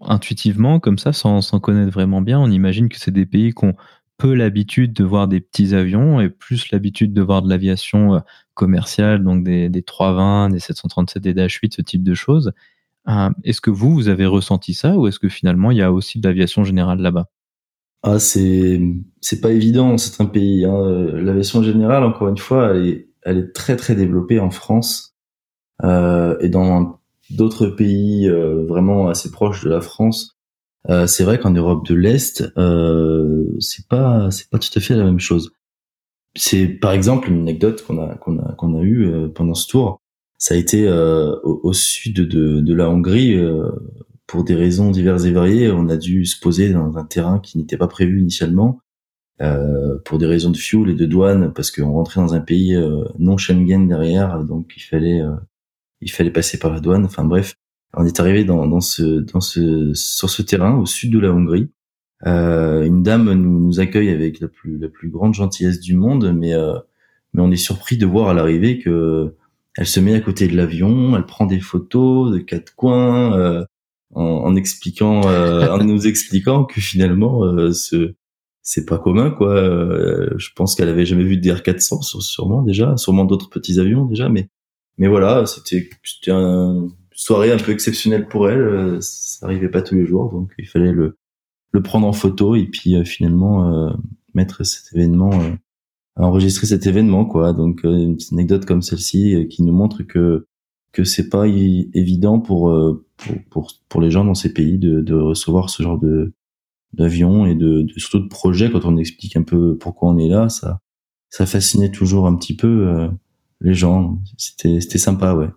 [0.00, 3.64] Intuitivement, comme ça, sans, sans connaître vraiment bien, on imagine que c'est des pays qui
[3.64, 3.74] ont
[4.16, 8.20] peu l'habitude de voir des petits avions et plus l'habitude de voir de l'aviation euh,
[8.54, 12.52] commerciale, donc des, des 320, des 737, des Dash 8, ce type de choses.
[13.08, 15.92] Euh, est-ce que vous, vous avez ressenti ça ou est-ce que finalement il y a
[15.92, 17.26] aussi de l'aviation générale là-bas?
[18.02, 18.80] Ah, c'est
[19.20, 20.64] c'est pas évident, c'est un pays.
[20.64, 20.82] Hein.
[21.14, 25.14] L'aviation générale, encore une fois, elle est, elle est très très développée en France
[25.82, 30.36] euh, et dans d'autres pays euh, vraiment assez proches de la France.
[30.90, 34.94] Euh, c'est vrai qu'en Europe de l'Est, euh, c'est pas c'est pas tout à fait
[34.94, 35.52] la même chose.
[36.36, 39.66] C'est par exemple une anecdote qu'on a qu'on a qu'on a eu euh, pendant ce
[39.66, 40.02] tour.
[40.44, 43.70] Ça a été euh, au, au, sud de, de la Hongrie euh,
[44.26, 45.70] pour des raisons diverses et variées.
[45.70, 48.80] On a dû se poser dans un terrain qui n'était pas prévu initialement
[50.04, 52.78] pour des raisons de fuel et de douane parce qu'on rentrait dans un pays
[53.18, 55.22] non Schengen derrière, donc il fallait
[56.02, 57.06] il fallait passer par la douane.
[57.06, 57.54] Enfin bref,
[57.94, 61.32] on est arrivé dans, dans, ce, dans ce, sur ce terrain au sud de la
[61.32, 61.70] Hongrie.
[62.26, 66.32] Euh, une dame nous, nous, accueille avec la plus, la plus grande gentillesse du monde,
[66.32, 66.78] mais, euh,
[67.32, 69.34] mais on est surpris de voir à l'arrivée que
[69.76, 73.64] elle se met à côté de l'avion, elle prend des photos de quatre coins, euh,
[74.14, 78.14] en, en, expliquant, euh, en nous expliquant que finalement euh, ce,
[78.62, 79.54] c'est pas commun quoi.
[80.36, 84.28] je pense qu'elle avait jamais vu de DR400 sûrement déjà, sûrement d'autres petits avions déjà,
[84.28, 84.48] mais
[84.96, 88.98] mais voilà, c'était c'était une soirée un peu exceptionnelle pour elle.
[89.02, 91.16] Ça arrivait pas tous les jours, donc il fallait le
[91.72, 93.92] le prendre en photo et puis finalement
[94.34, 95.32] mettre cet événement
[96.16, 97.52] enregistrer cet événement quoi.
[97.52, 100.46] Donc une petite anecdote comme celle-ci qui nous montre que
[100.92, 102.72] que c'est pas évident pour,
[103.16, 106.32] pour, pour pour les gens dans ces pays de, de recevoir ce genre de
[106.94, 110.28] d'avions et de, de, surtout de projets quand on explique un peu pourquoi on est
[110.28, 110.48] là.
[110.48, 110.80] Ça
[111.30, 113.08] ça fascinait toujours un petit peu euh,
[113.60, 114.18] les gens.
[114.38, 115.48] C'était c'était sympa ouais.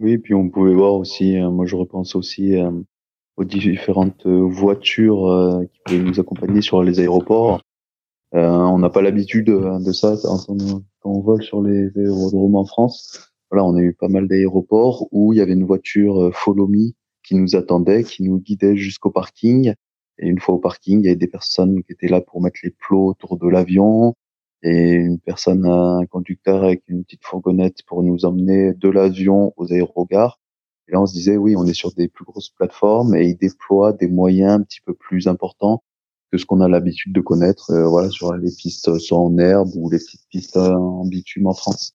[0.00, 2.70] Oui puis on pouvait voir aussi euh, moi je repense aussi euh,
[3.36, 7.60] aux différentes voitures qui pouvaient nous accompagner sur les aéroports
[8.32, 10.56] on n'a pas l'habitude de ça quand on,
[11.00, 15.06] quand on vole sur les aérodromes en France voilà on a eu pas mal d'aéroports
[15.10, 16.92] où il y avait une voiture Follow Me
[17.22, 19.74] qui nous attendait qui nous guidait jusqu'au parking
[20.18, 22.60] et une fois au parking, il y avait des personnes qui étaient là pour mettre
[22.62, 24.14] les plots autour de l'avion
[24.62, 29.72] et une personne, un conducteur avec une petite fourgonnette pour nous emmener de l'avion aux
[29.72, 30.40] aérogares.
[30.86, 33.36] Et là, on se disait, oui, on est sur des plus grosses plateformes et ils
[33.36, 35.82] déploient des moyens un petit peu plus importants
[36.32, 39.68] que ce qu'on a l'habitude de connaître, euh, voilà, sur les pistes soit en herbe
[39.76, 41.92] ou les petites pistes en bitume en France.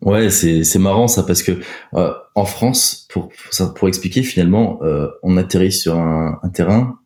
[0.00, 1.52] Ouais, c'est c'est marrant ça parce que
[1.94, 3.28] euh, en France, pour
[3.76, 6.98] pour, expliquer finalement, euh, on atterrit sur un, un terrain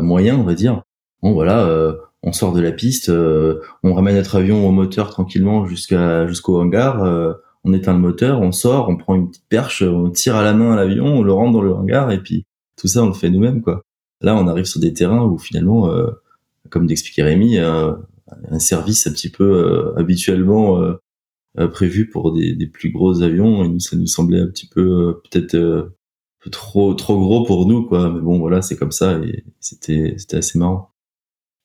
[0.00, 0.82] moyen, on va dire.
[1.22, 1.68] Bon voilà,
[2.22, 7.02] on sort de la piste, on ramène notre avion au moteur tranquillement jusqu'à jusqu'au hangar,
[7.64, 10.54] on éteint le moteur, on sort, on prend une petite perche, on tire à la
[10.54, 13.12] main à l'avion, on le rentre dans le hangar et puis tout ça on le
[13.12, 13.82] fait nous-mêmes quoi.
[14.20, 15.90] Là on arrive sur des terrains où finalement,
[16.70, 20.80] comme d'expliquer Rémi, un service un petit peu habituellement
[21.72, 23.64] prévu pour des, plus gros avions.
[23.64, 25.90] Et nous ça nous semblait un petit peu peut-être
[26.50, 28.10] trop trop gros pour nous quoi.
[28.10, 29.18] Mais bon voilà c'est comme ça.
[29.18, 30.90] Et c'était c'était assez marrant.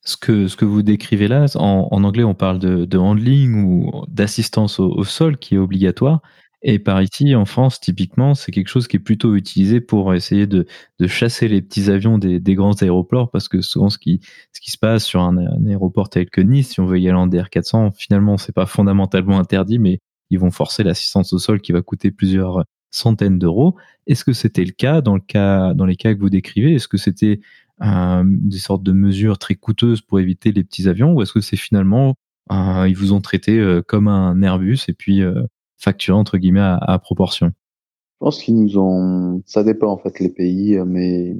[0.03, 4.79] Ce que ce que vous décrivez là en, anglais on parle de, handling ou d'assistance
[4.79, 6.21] au, sol qui est obligatoire
[6.63, 10.47] et par ici en France typiquement c'est quelque chose qui est plutôt utilisé pour essayer
[10.47, 10.65] de,
[10.99, 14.21] de chasser les petits avions des, des, grands aéroports parce que souvent ce qui
[14.53, 17.17] ce qui se passe sur un, aéroport tel que Nice si on veut y aller
[17.17, 21.71] en DR400 finalement c'est pas fondamentalement interdit mais ils vont forcer l'assistance au sol qui
[21.71, 23.75] va coûter plusieurs centaines d'euros.
[24.07, 26.75] Est-ce que c'était le cas dans, le cas dans les cas que vous décrivez?
[26.75, 27.41] Est-ce que c'était
[27.81, 31.41] euh, des sortes de mesures très coûteuses pour éviter les petits avions ou est-ce que
[31.41, 32.15] c'est finalement
[32.51, 35.43] euh, ils vous ont traité euh, comme un Airbus et puis euh,
[35.81, 39.41] facturé entre guillemets à, proportion Je pense qu'ils nous ont.
[39.45, 41.35] Ça dépend en fait les pays, mais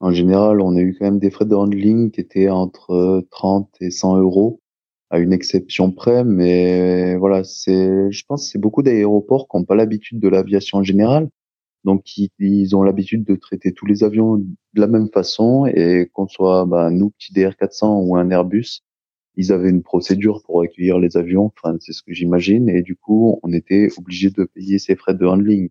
[0.00, 3.70] en général, on a eu quand même des frais de handling qui étaient entre 30
[3.80, 4.60] et 100 euros
[5.10, 9.76] à une exception près, mais voilà, c'est, je pense, c'est beaucoup d'aéroports qui n'ont pas
[9.76, 11.28] l'habitude de l'aviation générale,
[11.84, 16.26] donc ils, ont l'habitude de traiter tous les avions de la même façon et qu'on
[16.26, 18.80] soit bah, nous petit DR400 ou un Airbus,
[19.36, 22.96] ils avaient une procédure pour accueillir les avions, enfin c'est ce que j'imagine, et du
[22.96, 25.70] coup on était obligé de payer ces frais de handling.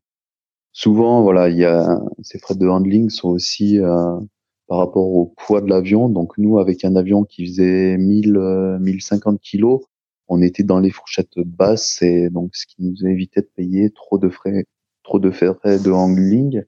[0.74, 4.18] Souvent, voilà, il y a ces frais de handling sont aussi euh,
[4.68, 6.10] par rapport au poids de l'avion.
[6.10, 9.82] Donc nous, avec un avion qui faisait 1000, 1050 euh, kilos,
[10.28, 14.18] on était dans les fourchettes basses et donc ce qui nous évitait de payer trop
[14.18, 14.66] de frais,
[15.04, 16.64] trop de frais de handling.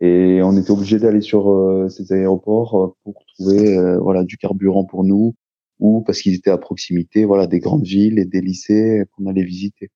[0.00, 4.84] Et on était obligé d'aller sur euh, ces aéroports euh, pour trouver voilà du carburant
[4.84, 5.34] pour nous
[5.78, 9.44] ou parce qu'ils étaient à proximité voilà des grandes villes et des lycées qu'on allait
[9.44, 9.90] visiter.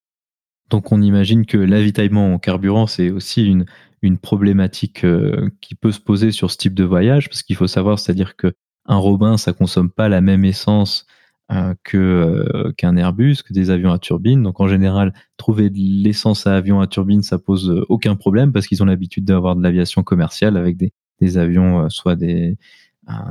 [0.69, 3.67] Donc on imagine que l'avitaillement en carburant c'est aussi une
[4.03, 7.67] une problématique euh, qui peut se poser sur ce type de voyage, parce qu'il faut
[7.67, 8.53] savoir, c'est-à-dire que
[8.87, 11.07] un Robin, ça consomme pas la même essence
[11.53, 14.43] euh, que euh, qu'un Airbus, que des avions à turbine.
[14.43, 18.67] Donc en général, trouver de l'essence à avion à turbine, ça pose aucun problème parce
[18.67, 22.57] qu'ils ont l'habitude d'avoir de l'aviation commerciale avec des, des avions, soit des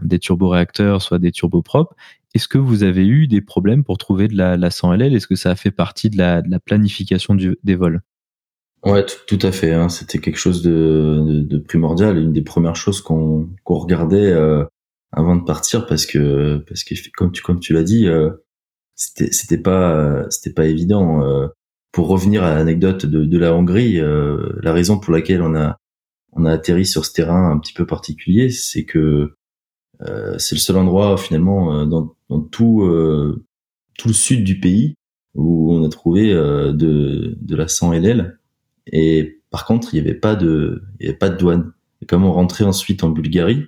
[0.01, 1.95] des turboréacteurs, soit des turboprops.
[2.35, 5.27] Est-ce que vous avez eu des problèmes pour trouver de la, la 100 LL Est-ce
[5.27, 8.01] que ça a fait partie de la, de la planification du, des vols?
[8.85, 9.73] Ouais, tout, à fait.
[9.73, 9.89] Hein.
[9.89, 14.63] C'était quelque chose de, de, primordial, une des premières choses qu'on regardait euh,
[15.11, 18.29] avant de partir, parce que parce que comme tu comme tu l'as dit, euh,
[18.95, 21.23] c'était pas c'était pas évident.
[21.23, 21.47] Euh.
[21.91, 25.77] pour revenir à l'anecdote de, de la Hongrie, euh, la raison pour laquelle on a
[26.33, 29.35] on a atterri sur ce terrain un petit peu particulier, c'est que
[30.37, 32.83] c'est le seul endroit finalement dans, dans tout
[33.97, 34.95] tout le sud du pays
[35.35, 38.39] où on a trouvé de de la 100 LL
[38.91, 41.71] et par contre, il n'y avait pas de, il y avait pas de douane.
[42.01, 43.67] Et comme on rentrait ensuite en Bulgarie,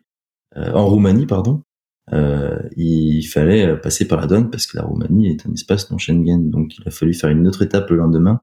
[0.58, 1.64] euh, en Roumanie, pardon,
[2.14, 5.98] euh, il fallait passer par la douane parce que la Roumanie est un espace non
[5.98, 6.50] Schengen.
[6.50, 8.42] Donc, il a fallu faire une autre étape le lendemain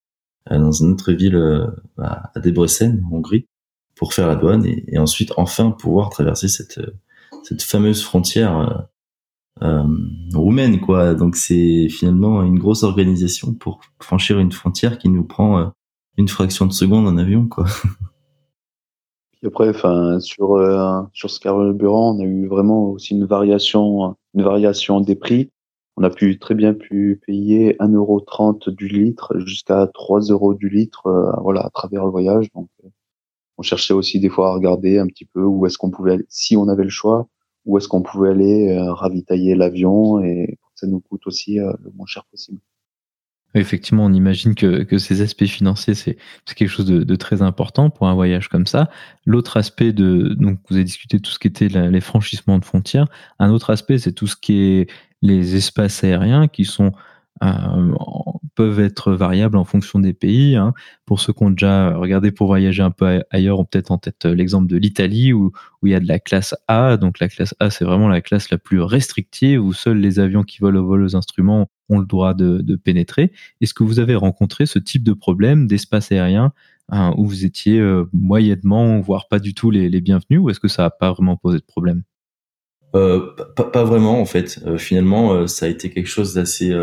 [0.51, 1.67] euh, dans une autre ville euh,
[1.99, 3.47] à Debrecen, en Hongrie,
[3.95, 6.81] pour faire la douane et, et, ensuite enfin pouvoir traverser cette
[7.43, 8.89] cette fameuse frontière
[10.35, 11.15] roumaine, quoi.
[11.15, 15.73] Donc c'est finalement une grosse organisation pour franchir une frontière qui nous prend
[16.17, 17.67] une fraction de seconde en avion, quoi.
[19.39, 24.17] Puis après, enfin, sur euh, sur ce carburant, on a eu vraiment aussi une variation,
[24.35, 25.51] une variation des prix.
[25.97, 31.07] On a pu très bien pu payer 1,30€ du litre jusqu'à 3 euros du litre,
[31.07, 32.49] euh, voilà, à travers le voyage.
[32.55, 32.89] Donc, euh,
[33.59, 36.27] on cherchait aussi des fois à regarder un petit peu où est-ce qu'on pouvait aller,
[36.29, 37.29] si on avait le choix,
[37.67, 42.07] où est-ce qu'on pouvait aller ravitailler l'avion et que ça nous coûte aussi le moins
[42.07, 42.61] cher possible.
[43.55, 46.17] Effectivement, on imagine que, ces aspects financiers, c'est
[46.55, 48.91] quelque chose de, très important pour un voyage comme ça.
[49.25, 52.65] L'autre aspect de, donc vous avez discuté de tout ce qui était les franchissements de
[52.65, 53.07] frontières.
[53.39, 54.91] Un autre aspect, c'est tout ce qui est
[55.23, 57.18] les espaces aériens qui sont euh,
[58.59, 60.57] peuvent être variables en fonction des pays.
[60.57, 60.75] Hein.
[61.07, 64.27] Pour ceux qui ont déjà regardé pour voyager un peu ailleurs, ont peut-être en tête
[64.27, 66.97] euh, l'exemple de l'Italie où, où il y a de la classe A.
[66.97, 70.43] Donc la classe A, c'est vraiment la classe la plus restrictive où seuls les avions
[70.43, 73.31] qui volent au vol aux instruments ont le droit de, pénétrer.
[73.61, 76.53] Est-ce que vous avez rencontré ce type de problème d'espace aérien
[76.89, 80.67] hein, où vous étiez euh, moyennement, voire pas du tout les, bienvenus, ou est-ce que
[80.67, 82.03] ça n'a pas vraiment posé de problème?
[82.97, 83.21] Euh,
[83.55, 84.59] pas, vraiment en fait.
[84.79, 86.75] finalement, ça a été quelque chose d'assez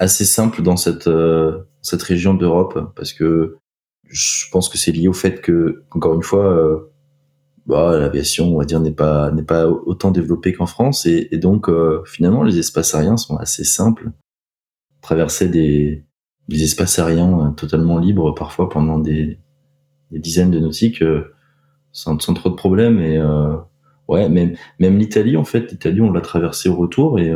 [0.00, 3.58] assez simple dans cette euh, cette région d'Europe parce que
[4.04, 6.90] je pense que c'est lié au fait que encore une fois euh,
[7.66, 11.06] bah, l'aviation on va dire n'est pas n'est pas autant développée qu'en France.
[11.06, 14.10] Et, donc euh, finalement les espaces aériens sont assez simples.
[15.02, 16.04] Traverser des,
[16.48, 19.38] des espaces aériens totalement libres parfois pendant des,
[20.10, 21.04] des dizaines de nautiques
[21.92, 23.00] sans, sans, trop de problèmes.
[23.00, 23.20] Et
[24.08, 27.18] ouais même même l'Italie en fait l'Italie on l'a traversé au retour.
[27.18, 27.30] Et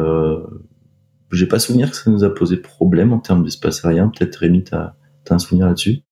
[1.32, 4.08] j'ai pas souvenir que ça nous a posé problème en termes d'espace aérien.
[4.08, 4.94] Peut-être Rémi, t'as
[5.28, 6.02] as un souvenir là-dessus?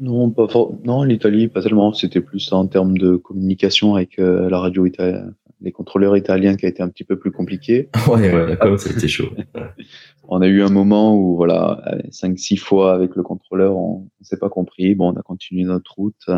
[0.00, 0.46] Non, pas
[0.84, 1.92] Non, l'Italie, pas tellement.
[1.92, 6.66] C'était plus en termes de communication avec euh, la radio italienne, les contrôleurs italiens qui
[6.66, 7.88] a été un petit peu plus compliqué.
[8.08, 9.30] ouais, ouais, d'accord, ça a été chaud.
[10.28, 14.24] on a eu un moment où, voilà, cinq, six fois avec le contrôleur, on, ne
[14.24, 14.94] s'est pas compris.
[14.94, 16.28] Bon, on a continué notre route.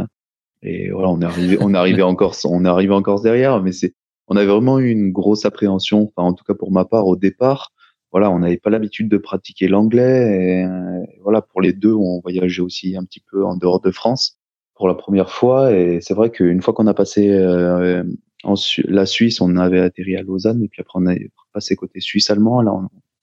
[0.62, 3.72] Et voilà, on est arrivé, on est arrivé encore, on est arrivé encore derrière, mais
[3.72, 3.94] c'est,
[4.28, 7.16] on avait vraiment eu une grosse appréhension, enfin, en tout cas pour ma part au
[7.16, 7.72] départ,
[8.12, 10.64] voilà, on n'avait pas l'habitude de pratiquer l'anglais.
[10.64, 14.38] Et, voilà, pour les deux, on voyageait aussi un petit peu en dehors de France
[14.74, 15.72] pour la première fois.
[15.72, 18.02] Et c'est vrai qu'une fois qu'on a passé euh,
[18.42, 21.14] en la Suisse, on avait atterri à Lausanne et puis après on a
[21.52, 22.62] passé côté suisse-allemand.
[22.62, 22.72] Là,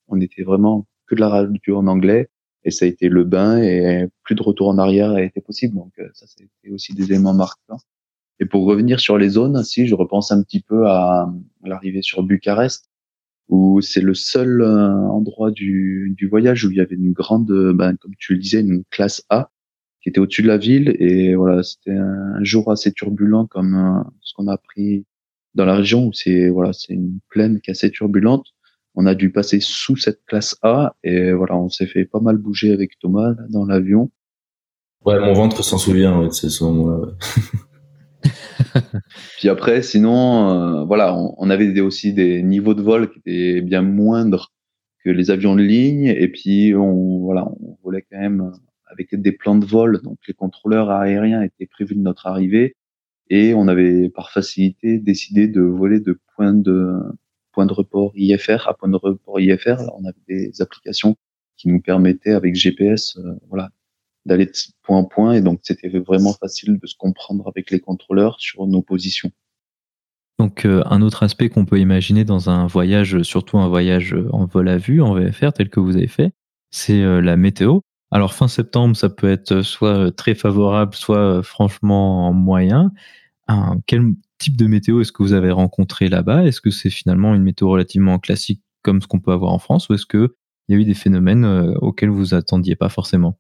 [0.07, 2.29] on, était vraiment que de la radio en anglais
[2.63, 5.75] et ça a été le bain et plus de retour en arrière a été possible.
[5.75, 7.79] Donc euh, ça, c'était aussi des éléments marquants.
[8.39, 11.27] Et pour revenir sur les zones, si je repense un petit peu à
[11.63, 12.87] l'arrivée sur Bucarest,
[13.49, 17.51] où c'est le seul euh, endroit du, du, voyage où il y avait une grande,
[17.73, 19.51] ben, comme tu le disais, une classe A
[20.01, 20.95] qui était au-dessus de la ville.
[20.99, 25.05] Et voilà, c'était un jour assez turbulent comme euh, ce qu'on a appris
[25.55, 28.45] dans la région où c'est voilà, c'est une plaine qui est assez turbulente.
[28.95, 32.37] On a dû passer sous cette classe A et voilà, on s'est fait pas mal
[32.37, 34.09] bouger avec Thomas dans l'avion.
[35.05, 37.13] Ouais, mon ventre s'en souvient ouais, de ce moment-là.
[39.37, 43.81] Puis après, sinon, euh, voilà, on, avait aussi des niveaux de vol qui étaient bien
[43.81, 44.51] moindres
[45.03, 46.05] que les avions de ligne.
[46.05, 48.51] Et puis, on, voilà, on volait quand même
[48.85, 50.01] avec des plans de vol.
[50.01, 52.75] Donc, les contrôleurs aériens étaient prévus de notre arrivée.
[53.29, 56.97] Et on avait par facilité décidé de voler de point de,
[57.51, 59.81] point de report IFR à point de report IFR.
[59.97, 61.17] on avait des applications
[61.57, 63.69] qui nous permettaient avec GPS, euh, voilà,
[64.27, 64.51] d'aller de
[64.83, 68.67] point en point et donc c'était vraiment facile de se comprendre avec les contrôleurs sur
[68.67, 69.31] nos positions.
[70.39, 74.45] Donc euh, un autre aspect qu'on peut imaginer dans un voyage, surtout un voyage en
[74.45, 76.31] vol à vue, en VFR tel que vous avez fait,
[76.69, 77.79] c'est euh, la météo.
[78.11, 82.91] Alors fin septembre, ça peut être soit très favorable, soit franchement moyen.
[83.85, 86.45] quel type de météo est-ce que vous avez rencontré là-bas?
[86.45, 89.89] Est-ce que c'est finalement une météo relativement classique comme ce qu'on peut avoir en France
[89.89, 90.29] ou est-ce qu'il
[90.69, 93.37] y a eu des phénomènes euh, auxquels vous attendiez pas forcément?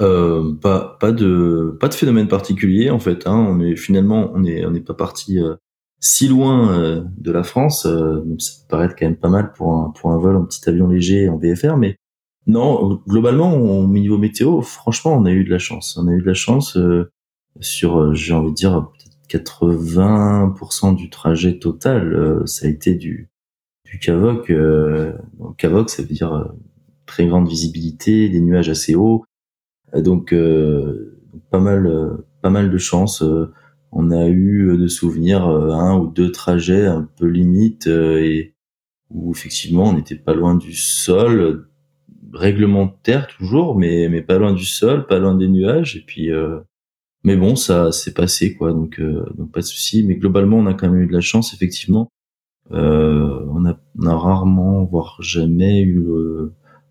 [0.00, 3.26] Euh, pas pas de pas de phénomène particulier en fait.
[3.26, 3.36] Hein.
[3.48, 5.56] On est finalement on est on n'est pas parti euh,
[6.00, 7.86] si loin euh, de la France.
[7.86, 10.44] Euh, même ça peut paraître quand même pas mal pour un pour un vol en
[10.44, 11.96] petit avion léger en VFR, mais
[12.46, 15.96] non globalement au niveau météo, franchement on a eu de la chance.
[15.96, 16.78] On a eu de la chance
[17.60, 18.88] sur j'ai envie de dire
[19.28, 22.42] peut-être 80% du trajet total.
[22.46, 23.30] ça a été du
[23.84, 24.52] du Cavoc.
[25.58, 26.52] Cavoc ça veut dire
[27.06, 29.25] très grande visibilité, des nuages assez hauts euh,
[30.02, 31.20] donc euh,
[31.50, 33.22] pas mal, euh, pas mal de chance.
[33.92, 38.54] on a eu de souvenirs un ou deux trajets un peu limite et
[39.10, 41.68] où effectivement on n'était pas loin du sol,
[42.32, 46.30] réglementaire toujours, mais mais pas loin du sol, pas loin des nuages et puis
[47.24, 50.74] mais bon ça s'est passé quoi donc donc pas de souci mais globalement on a
[50.74, 52.10] quand même eu de la chance effectivement
[52.70, 56.04] on a, on, a, rarement, voire jamais eu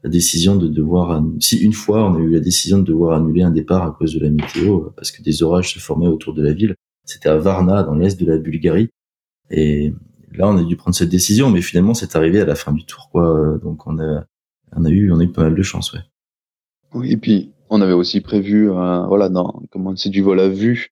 [0.05, 3.41] la décision de devoir, si une fois on a eu la décision de devoir annuler
[3.41, 6.43] un départ à cause de la météo, parce que des orages se formaient autour de
[6.43, 6.75] la ville.
[7.05, 8.89] C'était à Varna, dans l'est de la Bulgarie.
[9.49, 9.93] Et
[10.31, 12.85] là, on a dû prendre cette décision, mais finalement, c'est arrivé à la fin du
[12.85, 13.57] tour, quoi.
[13.63, 14.25] Donc, on a,
[14.75, 16.01] on a eu, on a eu pas mal de chance, ouais.
[16.93, 20.49] Oui, et puis on avait aussi prévu, euh, voilà, dans, comment c'est du vol à
[20.49, 20.89] vue,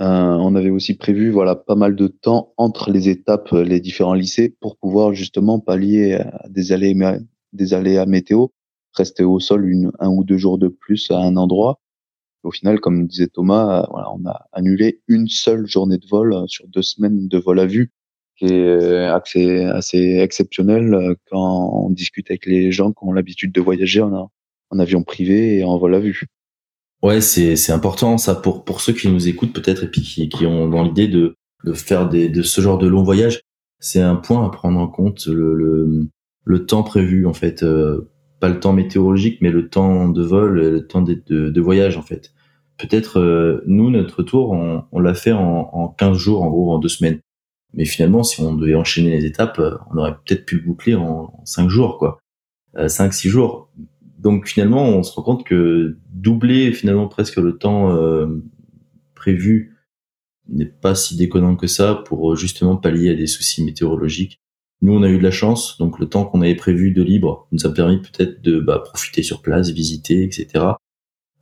[0.00, 3.80] euh, on avait aussi prévu, voilà, pas mal de temps entre les étapes, euh, les
[3.80, 6.94] différents lycées, pour pouvoir justement pallier à des allées,
[7.56, 8.48] des aléas météo,
[8.94, 11.80] rester au sol une, un ou deux jours de plus à un endroit.
[12.42, 16.68] Au final, comme disait Thomas, voilà, on a annulé une seule journée de vol sur
[16.68, 17.92] deux semaines de vol à vue,
[18.38, 23.60] qui est assez, assez exceptionnel quand on discute avec les gens qui ont l'habitude de
[23.60, 24.00] voyager.
[24.00, 24.28] A,
[24.70, 26.22] en avion privé et en vol à vue.
[27.02, 30.28] Ouais, c'est c'est important ça pour pour ceux qui nous écoutent peut-être et puis qui,
[30.28, 33.42] qui ont dans l'idée de de faire des de ce genre de long voyage,
[33.80, 36.08] c'est un point à prendre en compte le,
[36.46, 40.54] le temps prévu en fait, euh, pas le temps météorologique mais le temps de vol,
[40.54, 42.32] le temps de de, voyage en fait.
[42.78, 46.72] Peut-être euh, nous notre tour on, on l'a fait en, en 15 jours en gros
[46.72, 47.20] en deux semaines.
[47.74, 50.94] Mais finalement si on devait enchaîner les étapes, euh, on aurait peut-être pu le boucler
[50.94, 52.18] en, 5 jours quoi.
[52.88, 53.70] 5 6 jours
[54.18, 58.26] donc finalement, on se rend compte que doubler finalement presque le temps euh,
[59.14, 59.76] prévu
[60.48, 64.40] n'est pas si déconnant que ça pour euh, justement pallier à des soucis météorologiques.
[64.82, 67.48] Nous, on a eu de la chance, donc le temps qu'on avait prévu de libre
[67.52, 70.64] nous a permis peut-être de bah, profiter sur place, visiter, etc.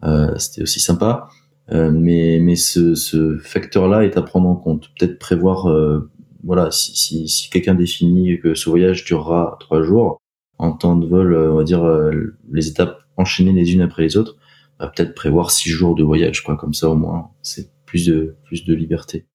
[0.05, 1.29] Euh, C'était aussi sympa,
[1.73, 4.91] euh, mais mais ce, ce facteur-là est à prendre en compte.
[4.99, 6.11] Peut-être prévoir, euh,
[6.45, 10.21] voilà, si, si, si quelqu'un définit que ce voyage durera trois jours,
[10.59, 14.03] en temps de vol, euh, on va dire euh, les étapes enchaînées les unes après
[14.03, 14.37] les autres,
[14.79, 16.57] va peut-être prévoir six jours de voyage, quoi.
[16.57, 19.27] Comme ça, au moins, c'est plus de plus de liberté.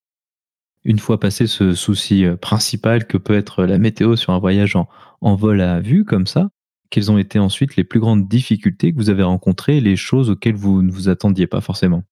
[0.86, 4.76] Une fois passé ce souci euh, principal que peut être la météo sur un voyage
[4.76, 6.50] en, vol à vue comme ça,
[6.90, 10.56] quelles ont été ensuite les plus grandes difficultés que vous avez rencontrées, les choses auxquelles
[10.56, 12.04] vous ne vous attendiez pas forcément?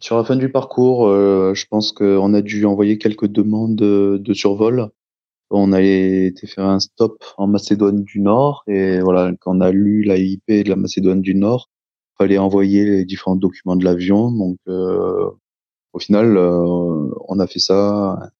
[0.00, 4.34] Sur la fin du parcours, euh, je pense qu'on a dû envoyer quelques demandes de,
[4.34, 4.90] survol
[5.50, 9.70] on a été faire un stop en Macédoine du Nord et voilà, quand on a
[9.70, 11.70] lu l'AIP de la Macédoine du Nord,
[12.18, 14.30] fallait envoyer les différents documents de l'avion.
[14.32, 15.30] Donc, euh,
[15.94, 18.30] au final, euh, on a fait ça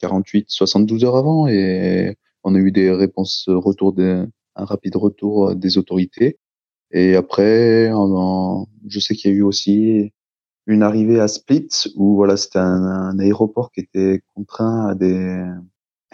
[0.00, 4.24] 48, 72 heures avant et on a eu des réponses retour des,
[4.56, 6.38] un rapide retour des autorités.
[6.90, 7.90] Et après,
[8.88, 10.12] je sais qu'il y a eu aussi
[10.66, 15.44] une arrivée à Split où voilà, c'était un, un aéroport qui était contraint à des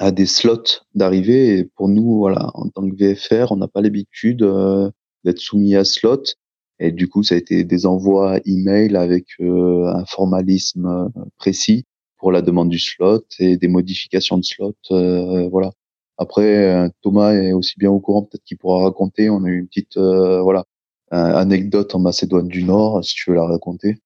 [0.01, 1.59] à des slots d'arrivée.
[1.59, 4.91] Et pour nous, voilà, en tant que VFR, on n'a pas l'habitude euh,
[5.24, 6.22] d'être soumis à slot.
[6.81, 11.85] Et du coup, ça a été des envois email avec euh, un formalisme euh, précis
[12.18, 14.74] pour la demande du slot et des modifications de slot.
[15.51, 15.70] voilà.
[16.18, 19.31] Après, Thomas est aussi bien au courant, peut-être qu'il pourra raconter.
[19.31, 20.64] On a eu une petite voilà
[21.11, 23.97] anecdote en Macédoine du Nord, si tu veux la raconter.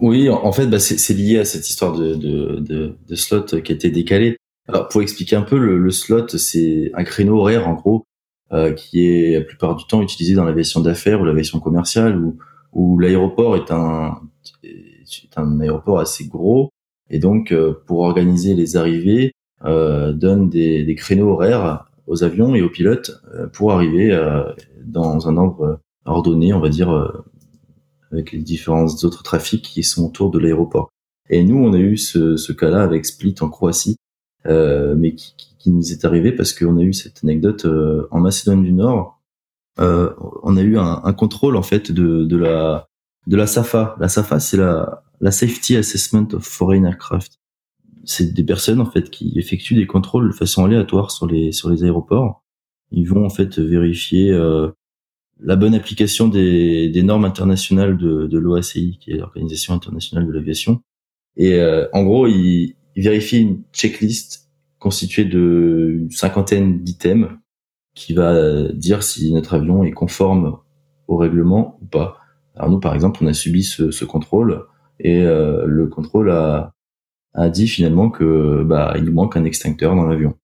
[0.00, 3.70] Oui, en fait, bah, c'est lié à cette histoire de, de, de, de slot qui
[3.70, 4.36] a été décalé.
[4.68, 8.04] Alors pour expliquer un peu, le, le slot, c'est un créneau horaire en gros
[8.52, 12.38] euh, qui est la plupart du temps utilisé dans l'aviation d'affaires ou l'aviation commerciale où,
[12.72, 14.20] où l'aéroport est un,
[14.62, 16.70] est un aéroport assez gros
[17.10, 19.32] et donc euh, pour organiser les arrivées
[19.64, 24.44] euh, donne des, des, créneaux horaires aux avions et aux pilotes euh, pour arriver euh,
[24.84, 27.24] dans un ordre ordonné, on va dire, euh,
[28.12, 30.90] avec les différents autres trafics qui sont autour de l'aéroport.
[31.28, 33.96] Et nous, on a eu ce, ce cas-là avec Split en Croatie,
[34.48, 38.62] mais qui, qui, nous est arrivé parce qu'on a eu cette anecdote euh, en Macédoine
[38.62, 39.20] du Nord.
[39.78, 42.88] Euh, on a eu un, un, contrôle en fait de, de la
[43.26, 43.96] de la SAFA.
[43.98, 47.38] La SAFA, c'est la, la Safety Assessment of Foreign Aircraft.
[48.04, 51.68] C'est des personnes en fait qui effectuent des contrôles de façon aléatoire sur les sur
[51.68, 52.44] les aéroports.
[52.92, 54.70] Ils vont en fait vérifier euh,
[55.40, 60.32] la bonne application des, des normes internationales de, de l'OACI, qui est l'Organisation internationale de
[60.32, 60.82] l'aviation.
[61.36, 67.28] Et euh, en gros, ils, vérifier une checklist constituée de cinquantaine d'items
[67.94, 70.58] qui va dire si notre avion est conforme
[71.08, 72.18] au règlement ou pas.
[72.54, 74.66] Alors nous, par exemple, on a subi ce, contrôle
[75.00, 76.74] et euh, le contrôle a,
[77.34, 80.34] a dit finalement que bah il nous manque un extincteur dans l'avion.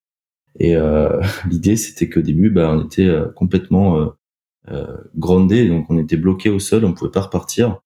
[0.59, 4.07] Et euh, l'idée, c'était qu'au début, bah, on était euh, complètement euh,
[4.71, 7.81] euh, grondé, donc on était bloqué au sol, on pouvait pas repartir.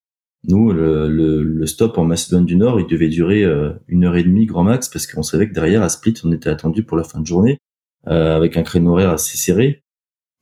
[0.48, 4.16] Nous, le, le, le, stop en Macédoine du Nord, il devait durer euh, une heure
[4.16, 6.96] et demie grand max parce qu'on savait que derrière à Split, on était attendu pour
[6.96, 7.58] la fin de journée
[8.06, 9.82] euh, avec un créneau horaire assez serré.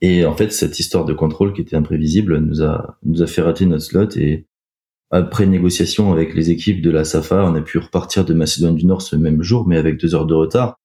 [0.02, 3.40] Et en fait, cette histoire de contrôle qui était imprévisible nous a nous a fait
[3.40, 4.46] rater notre slot et
[5.10, 8.84] après négociation avec les équipes de la SAFA, on a pu repartir de Macédoine du
[8.84, 10.76] Nord ce même jour, mais avec deux heures de retard.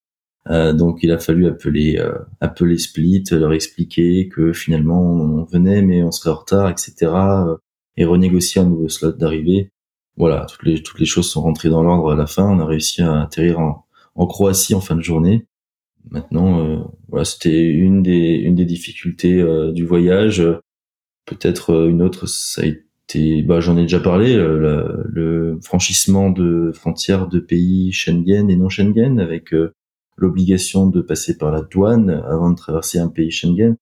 [0.49, 5.81] Euh, donc il a fallu appeler euh, appeler Split, leur expliquer que finalement on venait
[5.81, 7.11] mais on serait en retard, etc.
[7.97, 9.71] Euh, et renégocier un nouveau slot d'arrivée.
[10.17, 12.43] Voilà, toutes les toutes les choses sont rentrées dans l'ordre à la fin.
[12.43, 13.85] On a réussi à atterrir en,
[14.15, 15.47] en Croatie en fin de journée.
[16.11, 16.79] Maintenant, euh,
[17.09, 20.43] voilà, c'était une des une des difficultés du voyage.
[21.25, 26.71] Peut-être une autre, ça a été, bah, j'en ai déjà parlé, le, le franchissement de
[26.73, 29.53] frontières de pays Schengen et non Schengen avec
[30.17, 33.75] l'obligation de passer par la douane avant de traverser un pays Schengen.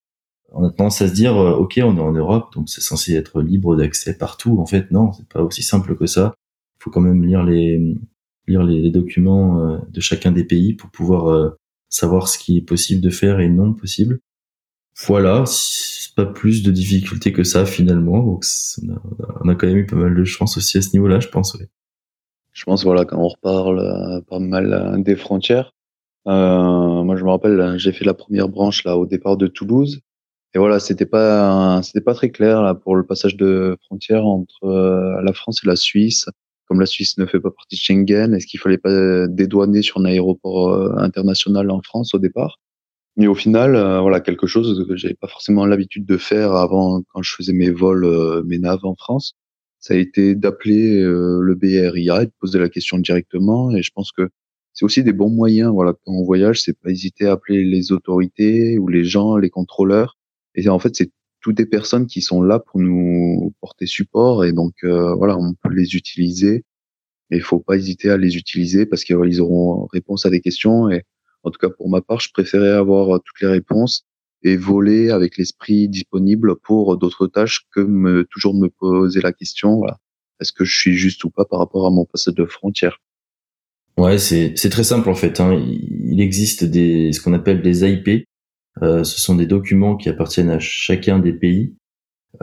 [0.53, 3.15] On a tendance à se dire, euh, ok, on est en Europe, donc c'est censé
[3.15, 4.59] être libre d'accès partout.
[4.59, 6.33] En fait, non, c'est pas aussi simple que ça.
[6.79, 7.95] Il faut quand même lire les
[8.47, 11.49] lire les, documents euh, de chacun des pays pour pouvoir euh,
[11.89, 14.19] savoir ce qui est possible de faire et non possible.
[15.05, 15.43] Voilà,
[16.15, 18.23] pas plus de difficultés que ça finalement.
[18.23, 18.45] Donc
[19.41, 21.57] on a, quand même eu pas mal de chance aussi à ce niveau-là, je pense.
[22.53, 25.73] Je pense voilà quand on reparle pas mal des frontières,
[26.27, 30.01] euh, moi, je me rappelle, j'ai fait la première branche là au départ de Toulouse.
[30.57, 34.63] Et voilà, c'était pas c'était pas très clair là pour le passage de frontière entre
[34.63, 36.25] euh, la France et la Suisse.
[36.65, 39.99] Comme la Suisse ne fait pas partie de Schengen, est-ce qu'il fallait pas dédouaner sur
[39.99, 42.59] un aéroport euh, international en France au départ?
[43.17, 47.21] Mais au final, voilà quelque chose que j'avais pas forcément l'habitude de faire avant quand
[47.21, 49.35] je faisais mes vols, mes naves en France.
[49.79, 53.75] Ça a été d'appeler le BRIA et de poser la question directement.
[53.75, 54.27] Et je pense que
[54.73, 55.71] c'est aussi des bons moyens.
[55.71, 59.51] Voilà, quand on voyage, c'est pas hésiter à appeler les autorités ou les gens, les
[59.51, 60.16] contrôleurs.
[60.57, 64.43] Et en fait, c'est toutes des personnes qui sont là pour nous porter support.
[64.43, 66.65] Et donc, euh, voilà, on peut les utiliser.
[67.29, 70.89] Mais il faut pas hésiter à les utiliser parce qu'ils auront réponse à des questions.
[70.89, 71.03] Et
[71.43, 74.03] en tout cas, pour ma part, je préférais avoir toutes les réponses
[74.43, 79.83] et voler avec l'esprit disponible pour d'autres tâches que me, toujours me poser la question,
[80.39, 82.99] est-ce que je suis juste ou pas par rapport à mon passage de frontière?
[83.97, 85.39] Ouais, c'est très simple en fait.
[85.39, 85.53] Hein.
[85.55, 88.26] Il existe des ce qu'on appelle des AIP.
[88.83, 91.75] Euh, ce sont des documents qui appartiennent à chacun des pays,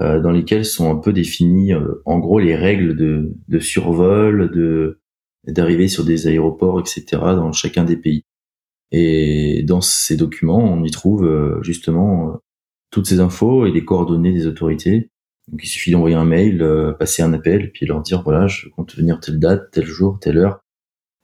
[0.01, 5.01] euh, dans lesquels sont un peu définis, euh, en gros, les règles de, survol, de
[5.47, 7.05] d'arrivée sur des aéroports, etc.
[7.11, 8.25] dans chacun des pays.
[8.93, 12.41] Et dans ces documents, on y trouve justement
[12.91, 15.11] toutes ces infos et les coordonnées des autorités.
[15.49, 16.67] Donc il suffit d'envoyer un mail,
[16.99, 20.39] passer un appel, puis leur dire voilà, je compte venir telle date, tel jour, telle
[20.39, 20.64] heure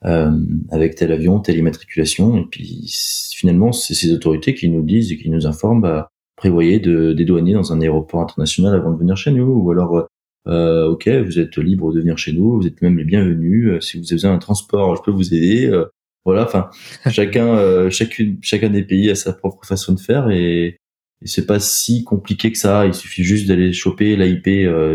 [0.06, 0.30] euh,
[0.70, 2.38] avec tel avion, telle immatriculation.
[2.38, 2.92] Et puis
[3.34, 7.52] finalement, c'est ces autorités qui nous disent et qui nous informent, bah, prévoyez de dédouaner
[7.52, 10.08] dans un aéroport international avant de venir chez nous, ou alors
[10.46, 13.68] euh, ok, vous êtes libre de venir chez nous, vous êtes même les bienvenus.
[13.68, 15.66] Euh, si vous avez besoin d'un transport, je peux vous aider.
[15.66, 15.86] Euh,
[16.24, 16.70] voilà, enfin,
[17.10, 20.78] chacun, chacune, chacun des pays a sa propre façon de faire et,
[21.22, 22.86] et c'est pas si compliqué que ça.
[22.86, 24.48] Il suffit juste d'aller choper l'IP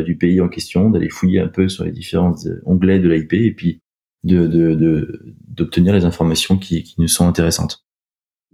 [0.05, 2.35] du pays en question, d'aller fouiller un peu sur les différents
[2.65, 3.79] onglets de l'IP et puis
[4.25, 7.85] d'obtenir les informations qui, nous sont intéressantes.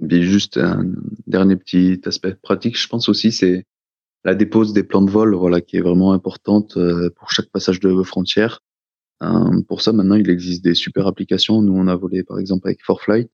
[0.10, 0.86] Juste un
[1.28, 3.66] dernier petit aspect pratique, je pense aussi, c'est
[4.24, 7.80] la dépose des plans de vol, voilà, qui est vraiment importante euh, pour chaque passage
[7.80, 8.60] de frontière.
[9.24, 11.62] Euh, pour ça, maintenant, il existe des super applications.
[11.62, 13.30] Nous, on a volé, par exemple, avec ForFlight,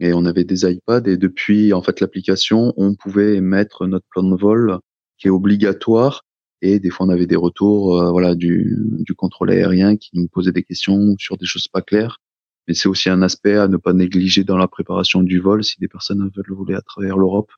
[0.00, 4.24] et on avait des iPads, et depuis, en fait, l'application, on pouvait mettre notre plan
[4.24, 4.78] de vol
[5.18, 6.24] qui est obligatoire
[6.66, 10.28] et des fois, on avait des retours euh, voilà, du, du contrôle aérien qui nous
[10.28, 12.22] posait des questions sur des choses pas claires.
[12.66, 15.78] Mais c'est aussi un aspect à ne pas négliger dans la préparation du vol si
[15.78, 17.50] des personnes veulent voler à travers l'Europe.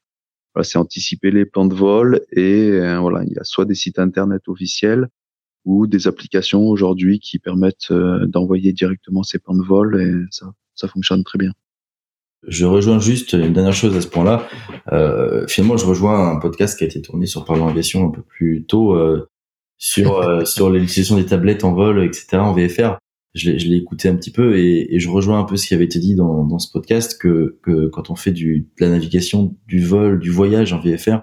[0.53, 3.77] Voilà, c'est anticiper les plans de vol et euh, voilà, il y a soit des
[3.77, 5.07] sites internet officiels
[5.65, 10.53] ou des applications aujourd'hui qui permettent euh, d'envoyer directement ces plans de vol et ça,
[10.75, 11.53] ça fonctionne très bien.
[12.47, 14.49] Je rejoins juste une dernière chose à ce point-là.
[14.93, 18.23] Euh, finalement, je rejoins un podcast qui a été tourné sur Parlons Aviation un peu
[18.23, 19.29] plus tôt euh,
[19.79, 22.37] sur euh, sur l'utilisation des tablettes en vol, etc.
[22.37, 22.99] en VFR.
[23.35, 25.67] Je l'ai, je l'ai écouté un petit peu et, et, je rejoins un peu ce
[25.67, 28.85] qui avait été dit dans, dans ce podcast que, que quand on fait du, de
[28.85, 31.19] la navigation, du vol, du voyage en VFR,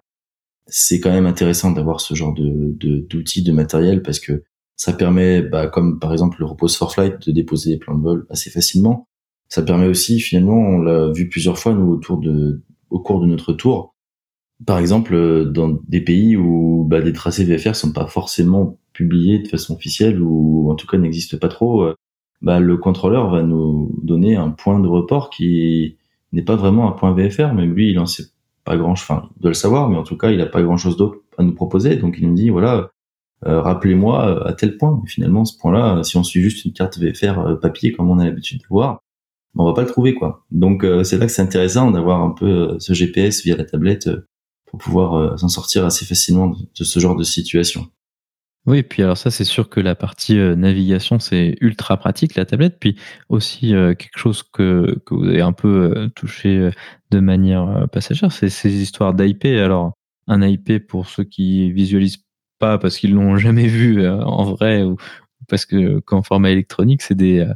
[0.67, 4.43] c'est quand même intéressant d'avoir ce genre de, de d'outils, de matériel parce que
[4.75, 8.03] ça permet, bah, comme par exemple le Repose for Flight, de déposer des plans de
[8.03, 9.07] vol assez facilement
[9.49, 13.27] ça permet aussi, finalement, on l'a vu plusieurs fois, nous, autour de, au cours de
[13.27, 13.93] notre tour,
[14.65, 19.39] par exemple, euh, dans des pays où bah, des tracés VFR sont pas forcément publiés
[19.39, 21.95] de façon officielle ou en tout cas n'existent pas trop, euh,
[22.41, 25.97] bah, le contrôleur va nous donner un point de report qui
[26.31, 28.25] n'est pas vraiment un point VFR, même lui, il en sait
[28.63, 30.77] pas grand, enfin, il doit le savoir, mais en tout cas, il a pas grand
[30.77, 32.91] chose d'autre à nous proposer, donc il nous dit, voilà,
[33.45, 34.99] euh, rappelez-moi à tel point.
[35.03, 38.25] Mais finalement, ce point-là, si on suit juste une carte VFR papier comme on a
[38.25, 39.02] l'habitude de voir,
[39.55, 40.45] on va pas le trouver quoi.
[40.51, 43.65] Donc euh, c'est là que c'est intéressant d'avoir un peu euh, ce GPS via la
[43.65, 44.27] tablette euh,
[44.65, 47.85] pour pouvoir s'en sortir assez facilement de, ce genre de situation.
[48.65, 52.77] Oui, puis alors ça, c'est sûr que la partie navigation, c'est ultra pratique, la tablette.
[52.79, 52.97] Puis
[53.29, 56.71] aussi, quelque chose que, que vous avez un peu touché
[57.11, 59.45] de manière passagère, c'est ces histoires d'IP.
[59.45, 59.93] Alors,
[60.25, 62.25] un IP, pour ceux qui visualisent
[62.57, 64.83] pas parce qu'ils l'ont jamais vu en vrai
[65.47, 67.47] parce que qu'en format électronique, c'est des...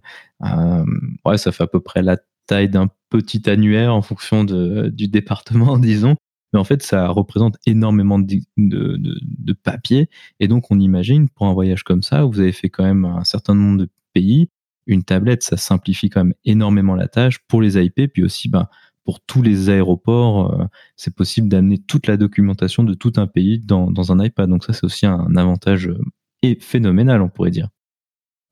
[1.26, 2.18] ouais, ça fait à peu près la
[2.48, 6.16] taille d'un petit annuaire en fonction de, du département, disons
[6.54, 10.10] mais en fait, ça représente énormément de, de, de, papier.
[10.40, 13.24] Et donc, on imagine, pour un voyage comme ça, vous avez fait quand même un
[13.24, 14.50] certain nombre de pays,
[14.86, 18.68] une tablette, ça simplifie quand même énormément la tâche pour les IP, puis aussi ben,
[19.04, 20.66] pour tous les aéroports, euh,
[20.96, 24.50] c'est possible d'amener toute la documentation de tout un pays dans, dans un iPad.
[24.50, 26.02] Donc ça, c'est aussi un avantage euh,
[26.44, 27.70] et phénoménal, on pourrait dire.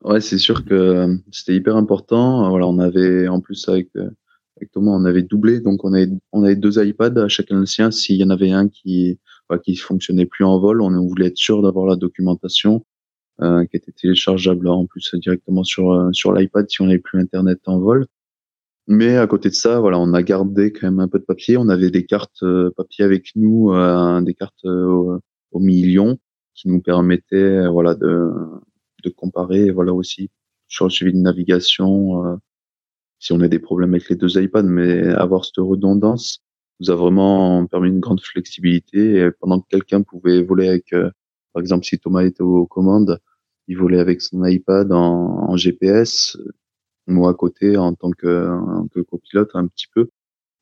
[0.03, 2.49] Ouais, c'est sûr que c'était hyper important.
[2.49, 4.09] Voilà, on avait en plus avec euh,
[4.57, 7.91] Exactement, on avait doublé, donc on avait, on avait deux iPads, chacun le sien.
[7.91, 9.19] S'il y en avait un qui
[9.49, 12.85] bah, qui fonctionnait plus en vol, on voulait être sûr d'avoir la documentation
[13.41, 17.19] euh, qui était téléchargeable en plus directement sur euh, sur l'iPad si on n'avait plus
[17.19, 18.07] Internet en vol.
[18.87, 21.57] Mais à côté de ça, voilà, on a gardé quand même un peu de papier.
[21.57, 25.19] On avait des cartes euh, papier avec nous, euh, des cartes au,
[25.51, 26.17] au million
[26.55, 28.31] qui nous permettaient, voilà, de
[29.09, 30.29] de comparer, voilà aussi
[30.67, 32.39] sur le suivi de navigation
[33.19, 36.43] si on a des problèmes avec les deux iPads, mais avoir cette redondance
[36.79, 39.15] nous a vraiment permis une grande flexibilité.
[39.15, 41.09] Et pendant que quelqu'un pouvait voler avec, euh,
[41.53, 43.19] par exemple, si Thomas était aux commandes,
[43.67, 46.37] il volait avec son iPad en, en GPS,
[47.07, 50.09] moi à côté en tant que, en que copilote un petit peu.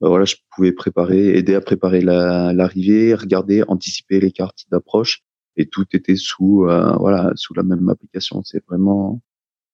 [0.01, 5.23] Ben voilà, je pouvais préparer, aider à préparer l'arrivée, regarder, anticiper les cartes d'approche,
[5.57, 8.41] et tout était sous, euh, voilà, sous la même application.
[8.43, 9.21] C'est vraiment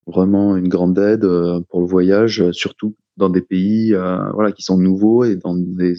[0.09, 4.63] vraiment une grande aide euh, pour le voyage, surtout dans des pays euh, voilà qui
[4.63, 5.93] sont nouveaux et dans des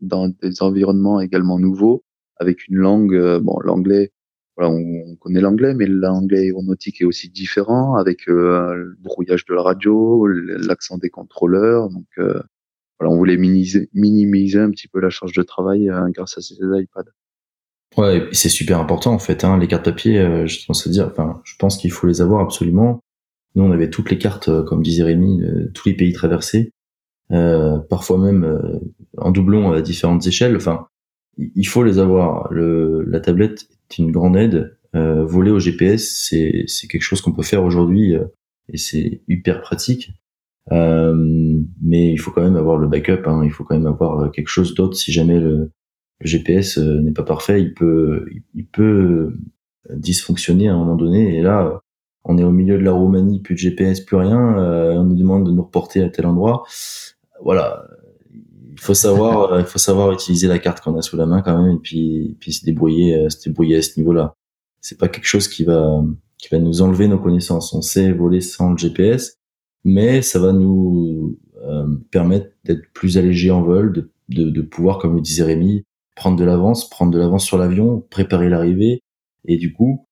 [0.00, 2.02] dans des environnements également nouveaux
[2.36, 4.10] avec une langue euh, bon l'anglais
[4.56, 9.62] voilà on, connaît l'anglais mais l'anglais aéronautique est aussi différent avec le brouillage de la
[9.62, 15.32] radio l'accent des contrôleurs donc voilà on voulait minimiser minimiser un petit peu la charge
[15.32, 17.12] de travail grâce à ces iPads
[17.96, 19.44] Ouais, c'est super important en fait.
[19.44, 21.08] Hein, les cartes papier, je pense à dire.
[21.10, 23.00] Enfin, je pense qu'il faut les avoir absolument.
[23.54, 25.42] Nous, on avait toutes les cartes, euh, comme disait Rémi,
[25.74, 26.72] tous les pays traversés,
[27.32, 28.78] euh, parfois même euh,
[29.18, 30.56] en doublon à différentes échelles.
[30.56, 30.86] Enfin,
[31.38, 32.52] il faut les avoir.
[32.52, 34.76] Le, la tablette est une grande aide.
[34.94, 38.24] Euh, voler au GPS, c'est c'est quelque chose qu'on peut faire aujourd'hui euh,
[38.68, 40.12] et c'est hyper pratique.
[40.70, 41.14] Euh,
[41.82, 43.22] mais il faut quand même avoir le backup.
[43.26, 45.70] Hein, il faut quand même avoir quelque chose d'autre si jamais le,
[46.22, 47.60] le GPS n'est pas parfait.
[47.60, 49.34] Il peut il peut
[49.90, 51.36] dysfonctionner à un moment donné.
[51.36, 51.82] Et là,
[52.24, 55.16] on est au milieu de la Roumanie, plus de GPS, plus rien, euh, on nous
[55.16, 56.64] demande de nous reporter à tel endroit.
[57.42, 57.84] Voilà,
[58.70, 61.42] il faut savoir, euh, il faut savoir utiliser la carte qu'on a sous la main
[61.42, 64.36] quand même, et puis, puis se débrouiller, euh, se débrouiller à ce niveau-là.
[64.80, 66.02] C'est pas quelque chose qui va,
[66.38, 67.72] qui va nous enlever nos connaissances.
[67.72, 69.38] On sait voler sans le GPS,
[69.84, 71.38] mais ça va nous
[72.10, 75.84] permettre d'être plus allégé en vol, de, de, de pouvoir, comme le disait Rémi,
[76.14, 79.02] prendre de l'avance, prendre de l'avance sur l'avion, préparer l'arrivée,
[79.44, 80.06] et du coup,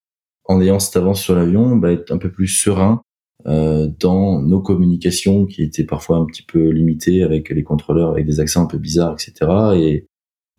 [0.44, 3.02] en ayant cette avance sur l'avion, bah, être un peu plus serein
[3.46, 8.26] euh, dans nos communications qui étaient parfois un petit peu limitées avec les contrôleurs avec
[8.26, 9.50] des accents un peu bizarres, etc.
[9.76, 10.06] Et,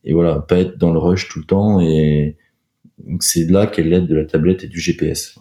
[0.03, 1.79] et voilà, pas être dans le rush tout le temps.
[1.79, 2.37] Et
[3.19, 5.37] c'est là qu'est l'aide de la tablette et du GPS.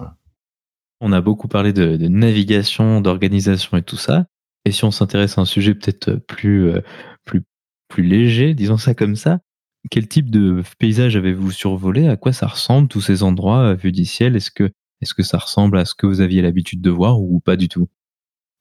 [1.01, 4.27] On a beaucoup parlé de, de navigation, d'organisation et tout ça.
[4.67, 6.81] Et si on s'intéresse à un sujet peut-être plus, euh,
[7.25, 7.43] plus,
[7.89, 9.41] plus léger, disons ça comme ça,
[9.91, 12.09] quel type de paysage avez-vous survolé?
[12.09, 14.37] À quoi ça ressemble tous ces endroits vus du ciel?
[14.37, 14.71] Est-ce que,
[15.01, 17.69] est-ce que ça ressemble à ce que vous aviez l'habitude de voir ou pas du
[17.69, 17.89] tout?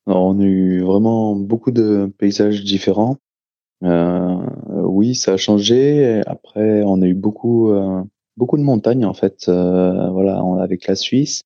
[0.06, 3.18] On a eu vraiment beaucoup de paysages différents.
[3.84, 4.38] Euh,
[4.84, 6.22] oui, ça a changé.
[6.26, 8.02] Après, on a eu beaucoup, euh,
[8.38, 9.46] beaucoup de montagnes en fait.
[9.48, 11.44] Euh, voilà, avec la Suisse.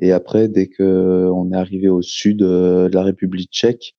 [0.00, 3.94] Et après, dès que on est arrivé au sud de la République tchèque,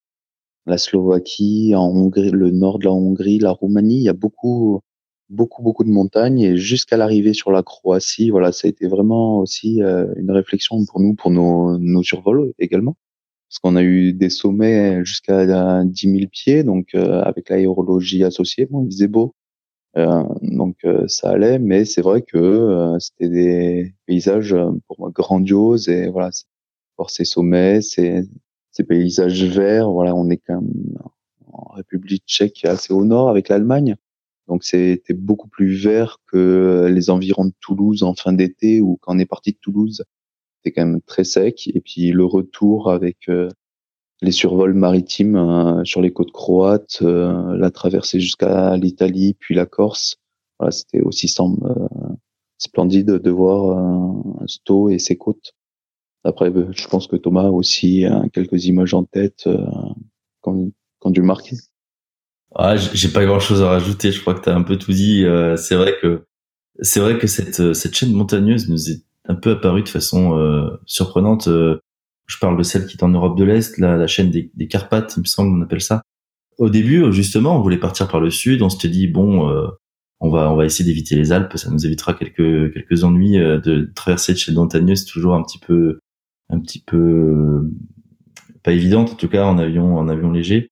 [0.66, 4.82] la Slovaquie, en Hongrie, le nord de la Hongrie, la Roumanie, il y a beaucoup,
[5.30, 9.40] beaucoup beaucoup de montagnes et jusqu'à l'arrivée sur la Croatie, voilà, ça a été vraiment
[9.40, 12.96] aussi euh, une réflexion pour nous, pour nos, nos survols également,
[13.50, 18.68] parce qu'on a eu des sommets jusqu'à 10 000 pieds, donc euh, avec l'aérologie associée,
[18.68, 19.36] bon, il faisait beau,
[19.98, 24.56] euh, donc ça allait, mais c'est vrai que c'était des paysages
[24.88, 26.30] pour moi grandioses et voilà,
[26.98, 28.24] pour ces sommets, ces,
[28.72, 30.98] ces paysages verts, voilà, on est quand même
[31.52, 33.96] en République tchèque assez au nord avec l'Allemagne.
[34.48, 39.16] Donc c'était beaucoup plus vert que les environs de Toulouse en fin d'été ou quand
[39.16, 40.04] on est parti de Toulouse,
[40.58, 41.70] c'était quand même très sec.
[41.74, 43.50] Et puis le retour avec euh,
[44.22, 49.66] les survols maritimes euh, sur les côtes croates, euh, la traversée jusqu'à l'Italie, puis la
[49.66, 50.18] Corse,
[50.60, 51.28] voilà, c'était aussi
[52.58, 54.16] splendide de voir
[54.48, 55.54] Sto et ses côtes.
[56.24, 59.50] Après, je pense que Thomas a aussi quelques images en tête
[60.42, 60.70] quand,
[61.00, 61.58] quand dû marquer.
[62.56, 64.12] Ah, j'ai pas grand chose à rajouter.
[64.12, 65.26] Je crois que tu as un peu tout dit.
[65.58, 66.24] c'est vrai que
[66.82, 71.48] c'est vrai que cette cette chaîne montagneuse nous est un peu apparue de façon surprenante.
[71.48, 75.14] je parle de celle qui est en Europe de l'Est, la, chaîne des, des Carpates,
[75.18, 76.02] il me semble, on appelle ça
[76.58, 78.62] au début, justement, on voulait partir par le sud.
[78.62, 79.68] On s'était dit bon, euh,
[80.20, 81.58] on va on va essayer d'éviter les Alpes.
[81.58, 84.96] Ça nous évitera quelques quelques ennuis euh, de traverser chez montagneux.
[84.96, 86.00] C'est toujours un petit peu
[86.50, 87.72] un petit peu euh,
[88.64, 90.70] pas évident en tout cas en avion en avion léger.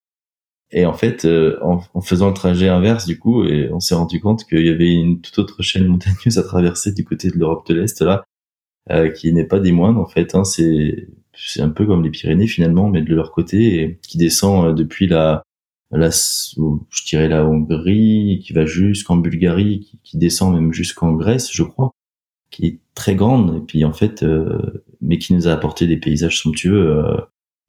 [0.73, 1.25] Et en fait,
[1.61, 4.69] en, en, faisant le trajet inverse, du coup, et on s'est rendu compte qu'il y
[4.69, 8.25] avait une toute autre chaîne montagneuse à traverser du côté de l'Europe de l'Est là,
[9.11, 10.35] qui n'est pas des moindres en fait.
[10.35, 14.17] Hein, c'est c'est un peu comme les Pyrénées finalement, mais de leur côté, et qui
[14.17, 15.43] descend depuis la
[15.93, 21.51] la, je dirais la Hongrie, qui va jusqu'en Bulgarie, qui, qui descend même jusqu'en Grèce,
[21.51, 21.91] je crois,
[22.49, 25.97] qui est très grande, et puis en fait, euh, mais qui nous a apporté des
[25.97, 27.05] paysages somptueux.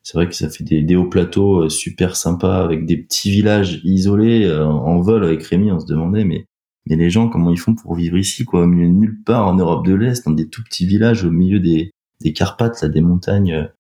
[0.05, 3.31] Euh, c'est vrai que ça fait des, hauts plateaux euh, super sympas avec des petits
[3.31, 5.73] villages isolés en vol avec Rémi.
[5.73, 6.47] On se demandait, mais
[6.87, 9.47] mais les gens comment ils font pour vivre ici, quoi, au milieu de nulle part
[9.47, 11.91] en Europe de l'Est, dans des tout petits villages au milieu des
[12.21, 13.71] des Carpates, là, des montagnes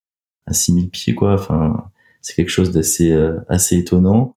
[0.46, 1.34] à 6000 pieds, quoi.
[1.34, 1.90] Enfin,
[2.24, 4.36] c'est quelque chose d'assez euh, assez étonnant.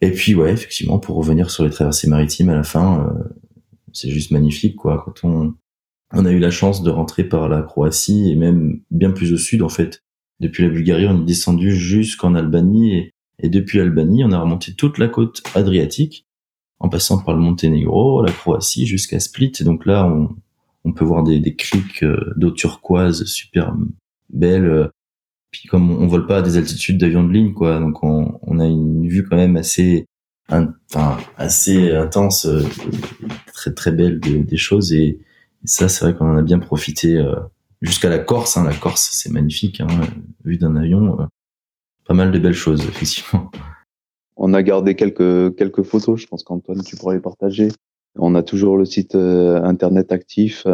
[0.00, 3.24] Et puis ouais, effectivement, pour revenir sur les traversées maritimes à la fin, euh,
[3.92, 5.02] c'est juste magnifique quoi.
[5.04, 5.54] Quand on
[6.12, 9.36] on a eu la chance de rentrer par la Croatie et même bien plus au
[9.36, 10.04] sud en fait.
[10.40, 13.10] Depuis la Bulgarie, on est descendu jusqu'en Albanie et,
[13.42, 16.26] et depuis l'Albanie, on a remonté toute la côte adriatique
[16.78, 19.52] en passant par le Monténégro, la Croatie jusqu'à Split.
[19.60, 20.36] Et donc là, on,
[20.84, 23.74] on peut voir des, des criques euh, d'eau turquoise super
[24.28, 24.90] belles
[25.56, 28.58] puis comme on, vole pas à des altitudes d'avion de ligne, quoi, donc on, on,
[28.60, 30.06] a une vue quand même assez,
[30.50, 32.62] enfin assez intense, euh,
[33.54, 34.92] très très belle des choses.
[34.92, 35.20] Et,
[35.64, 37.34] ça, c'est vrai qu'on en a bien profité euh,
[37.86, 38.56] jusqu'à la Corse.
[38.56, 38.64] Hein.
[38.64, 39.86] La Corse, c'est magnifique, hein,
[40.44, 41.20] vue d'un avion.
[41.20, 41.24] Euh,
[42.04, 43.50] pas mal de belles choses, effectivement.
[44.36, 46.20] On a gardé quelques quelques photos.
[46.20, 47.68] Je pense qu'Antoine, tu pourrais les partager.
[48.18, 50.66] On a toujours le site internet actif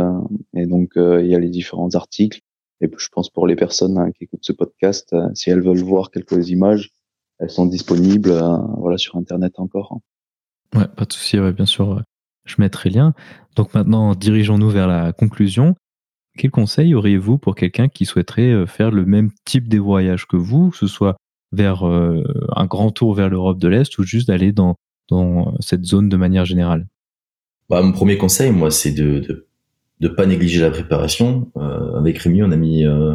[0.55, 2.41] et donc il y a les différents articles.
[2.83, 5.83] Et je pense pour les personnes hein, qui écoutent ce podcast, euh, si elles veulent
[5.83, 6.91] voir quelques images,
[7.39, 9.93] elles sont disponibles euh, voilà sur internet encore.
[9.95, 10.79] Hein.
[10.79, 12.03] Ouais, pas de souci, bien sûr,
[12.45, 13.15] je mettrai le lien.
[13.55, 15.77] Donc maintenant, dirigeons-nous vers la conclusion.
[16.37, 20.37] Quel conseil auriez-vous pour quelqu'un qui souhaiterait euh, faire le même type de voyage que
[20.37, 21.17] vous, que ce soit
[21.55, 24.77] vers un grand tour vers l'Europe de l'Est ou juste d'aller dans,
[25.11, 26.87] dans cette zone de manière générale?
[27.69, 29.47] Bah, Mon premier conseil, moi, c'est de, de
[30.03, 31.51] de pas négliger la préparation.
[31.57, 33.15] Euh, avec Rémi, on a mis euh,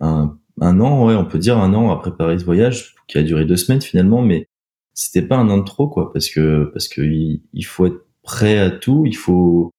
[0.00, 3.22] un, un an, ouais, on peut dire un an à préparer ce voyage qui a
[3.24, 4.48] duré deux semaines finalement, mais
[4.94, 8.58] c'était pas un an de trop quoi, parce que parce que il, faut être prêt
[8.58, 9.72] à tout, il faut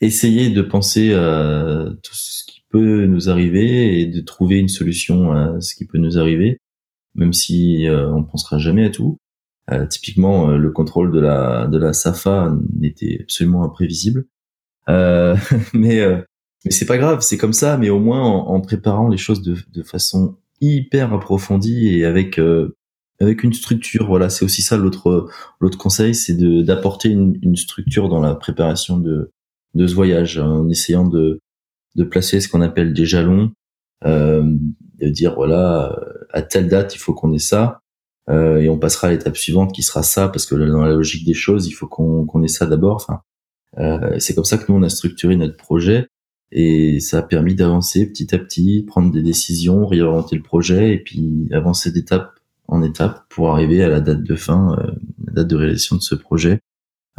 [0.00, 5.32] essayer de penser à tout ce qui peut nous arriver et de trouver une solution
[5.32, 6.58] à ce qui peut nous arriver,
[7.14, 9.18] même si euh, on pensera jamais à tout.
[9.70, 14.26] Euh, typiquement, euh, le contrôle de la de la Safa n'était absolument imprévisible.
[14.88, 15.36] Euh,
[15.74, 16.20] mais euh,
[16.64, 17.76] mais c'est pas grave, c'est comme ça.
[17.76, 22.76] Mais au moins en, préparant les choses de, de, façon hyper approfondie et avec euh,
[23.20, 24.06] avec une structure.
[24.06, 25.28] Voilà, c'est aussi ça l'autre
[25.60, 29.32] l'autre conseil, c'est de d'apporter une, une, structure dans la préparation de
[29.74, 31.40] de ce voyage, en essayant de
[31.96, 33.52] de placer ce qu'on appelle des jalons,
[34.04, 34.44] euh,
[35.00, 35.98] de dire voilà
[36.32, 37.80] à telle date il faut qu'on ait ça.
[38.28, 41.24] Euh, et on passera à l'étape suivante qui sera ça parce que dans la logique
[41.26, 43.22] des choses il faut qu'on qu'on ait ça d'abord enfin
[43.78, 46.06] euh, c'est comme ça que nous on a structuré notre projet
[46.52, 50.98] et ça a permis d'avancer petit à petit, prendre des décisions, réorienter le projet et
[50.98, 52.32] puis avancer d'étape
[52.66, 54.92] en étape pour arriver à la date de fin, euh,
[55.26, 56.60] la date de réalisation de ce projet.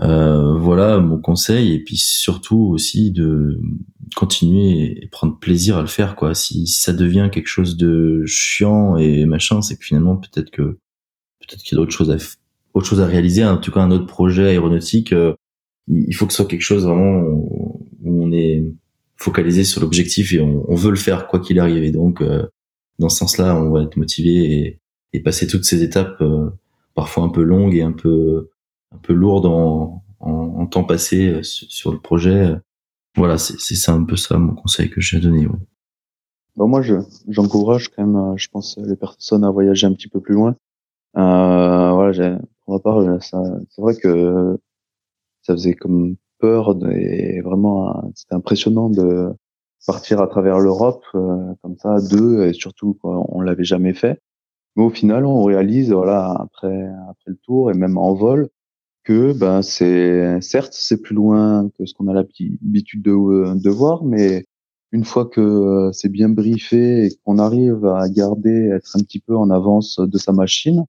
[0.03, 3.61] Euh, voilà mon conseil et puis surtout aussi de
[4.15, 6.33] continuer et prendre plaisir à le faire quoi.
[6.33, 10.79] Si, ça devient quelque chose de chiant et machin, c'est que finalement peut-être que
[11.39, 12.17] peut-être qu'il y a d'autres choses à
[12.73, 15.13] autre chose à réaliser, en tout cas un autre projet aéronautique.
[15.13, 15.33] Euh,
[15.87, 18.63] il faut que ce soit quelque chose vraiment où on est
[19.17, 21.83] focalisé sur l'objectif et on, veut le faire quoi qu'il arrive.
[21.83, 22.47] Et donc, euh,
[22.99, 24.79] dans ce sens-là, on va être motivé
[25.13, 26.23] et, passer toutes ces étapes,
[26.95, 28.49] parfois un peu longues et un peu
[28.91, 32.55] un peu lourdes en, en, temps passé euh, sur le projet.
[33.15, 35.47] Voilà, c'est un peu ça mon conseil que j'ai donné.
[35.47, 35.59] Ouais.
[36.55, 36.95] Bon, moi, je
[37.27, 40.55] j'encourage quand même, je pense, les personnes à voyager un petit peu plus loin.
[41.17, 44.57] Euh, voilà, pour ma part, c'est vrai que
[45.41, 49.33] ça faisait comme peur et vraiment c'était impressionnant de
[49.87, 54.19] partir à travers l'Europe euh, comme ça deux et surtout quoi, on l'avait jamais fait
[54.75, 58.49] mais au final on réalise voilà après après le tour et même en vol
[59.03, 64.03] que ben c'est certes c'est plus loin que ce qu'on a l'habitude de, de voir,
[64.03, 64.45] mais
[64.91, 69.19] une fois que euh, c'est bien briefé et qu'on arrive à garder, être un petit
[69.19, 70.85] peu en avance de sa machine,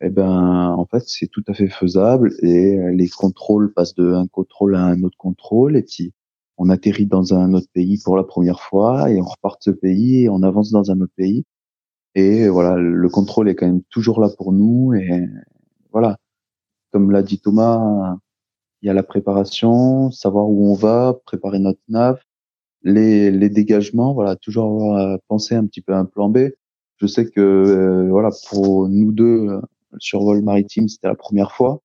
[0.00, 4.26] eh ben en fait c'est tout à fait faisable et les contrôles passent de un
[4.26, 6.12] contrôle à un autre contrôle et puis
[6.58, 9.76] on atterrit dans un autre pays pour la première fois et on repart de ce
[9.76, 11.44] pays et on avance dans un autre pays.
[12.14, 15.28] Et voilà le contrôle est quand même toujours là pour nous et
[15.92, 16.18] voilà
[16.94, 18.16] comme l'a dit Thomas
[18.80, 22.20] il y a la préparation savoir où on va préparer notre nav
[22.82, 24.96] les, les dégagements voilà toujours
[25.28, 26.38] penser un petit peu à un plan B
[26.96, 29.60] je sais que euh, voilà pour nous deux
[29.94, 31.80] le survol maritime, c'était la première fois.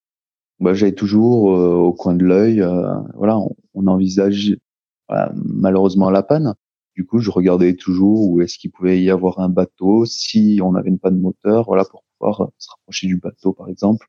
[0.60, 3.38] Bah, j'avais toujours euh, au coin de l'œil, euh, voilà,
[3.74, 4.58] on, envisage
[5.34, 6.54] malheureusement la panne.
[6.96, 10.76] Du coup, je regardais toujours où est-ce qu'il pouvait y avoir un bateau, si on
[10.76, 14.08] avait une panne moteur, voilà, pour pouvoir euh, se rapprocher du bateau, par exemple.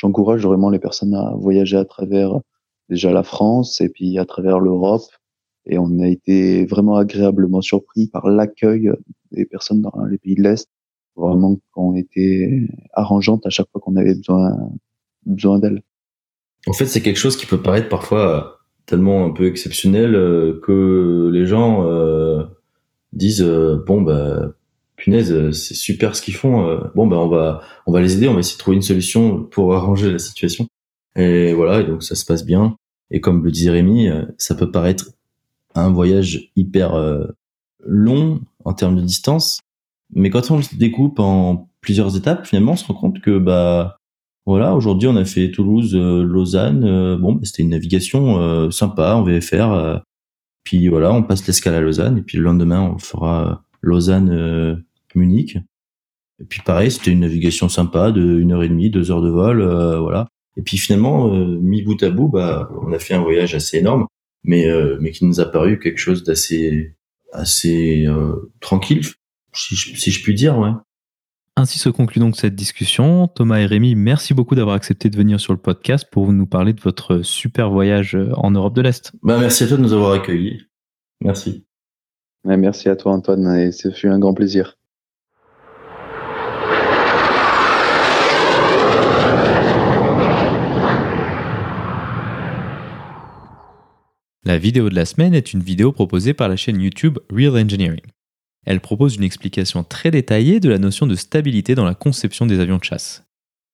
[0.00, 2.40] J'encourage vraiment les personnes à voyager à travers
[2.88, 5.02] déjà la France et puis à travers l'Europe.
[5.66, 8.90] Et on a été vraiment agréablement surpris par l'accueil
[9.30, 10.70] des personnes dans les pays de l'Est
[11.16, 14.56] vraiment qu'on était arrangeante à chaque fois qu'on avait besoin
[15.26, 15.82] besoin d'elle.
[16.66, 21.28] En fait, c'est quelque chose qui peut paraître parfois tellement un peu exceptionnel euh, que
[21.30, 22.44] les gens euh,
[23.12, 24.54] disent euh, bon bah
[25.00, 28.34] punaise c'est super ce qu'ils font bon bah on va on va les aider on
[28.34, 30.66] va essayer de trouver une solution pour arranger la situation
[31.16, 32.76] et voilà et donc ça se passe bien
[33.10, 35.06] et comme le disait Rémi ça peut paraître
[35.74, 36.92] un voyage hyper
[37.84, 39.60] long en termes de distance
[40.14, 43.96] mais quand on le découpe en plusieurs étapes, finalement, on se rend compte que bah
[44.46, 46.84] voilà, aujourd'hui on a fait Toulouse, euh, Lausanne.
[46.84, 50.00] Euh, bon, bah, c'était une navigation euh, sympa en VFR.
[50.64, 54.84] puis voilà, on passe l'escale à Lausanne et puis le lendemain on fera Lausanne
[55.14, 55.58] Munich.
[56.40, 59.30] Et puis pareil, c'était une navigation sympa de une heure et demie, deux heures de
[59.30, 59.62] vol,
[60.00, 60.28] voilà.
[60.56, 64.06] Et puis finalement, mi bout à bout, bah on a fait un voyage assez énorme,
[64.42, 64.66] mais
[65.00, 66.96] mais qui nous a paru quelque chose d'assez
[67.32, 68.06] assez
[68.60, 69.04] tranquille
[69.54, 70.70] si je, puis dire, ouais.
[71.56, 73.28] Ainsi se conclut donc cette discussion.
[73.28, 76.72] Thomas et Rémi, merci beaucoup d'avoir accepté de venir sur le podcast pour nous parler
[76.72, 79.12] de votre super voyage en Europe de l'Est.
[79.22, 80.62] Bah, merci à toi de nous avoir accueillis.
[81.22, 81.66] Merci.
[82.44, 84.79] merci à toi Antoine et ce fut un grand plaisir.
[94.46, 98.00] La vidéo de la semaine est une vidéo proposée par la chaîne YouTube Real Engineering.
[98.64, 102.58] Elle propose une explication très détaillée de la notion de stabilité dans la conception des
[102.58, 103.24] avions de chasse.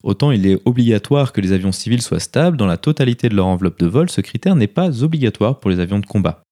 [0.02, 3.46] Autant il est obligatoire que les avions civils soient stables dans la totalité de leur
[3.46, 6.42] enveloppe de vol, ce critère n'est pas obligatoire pour les avions de combat.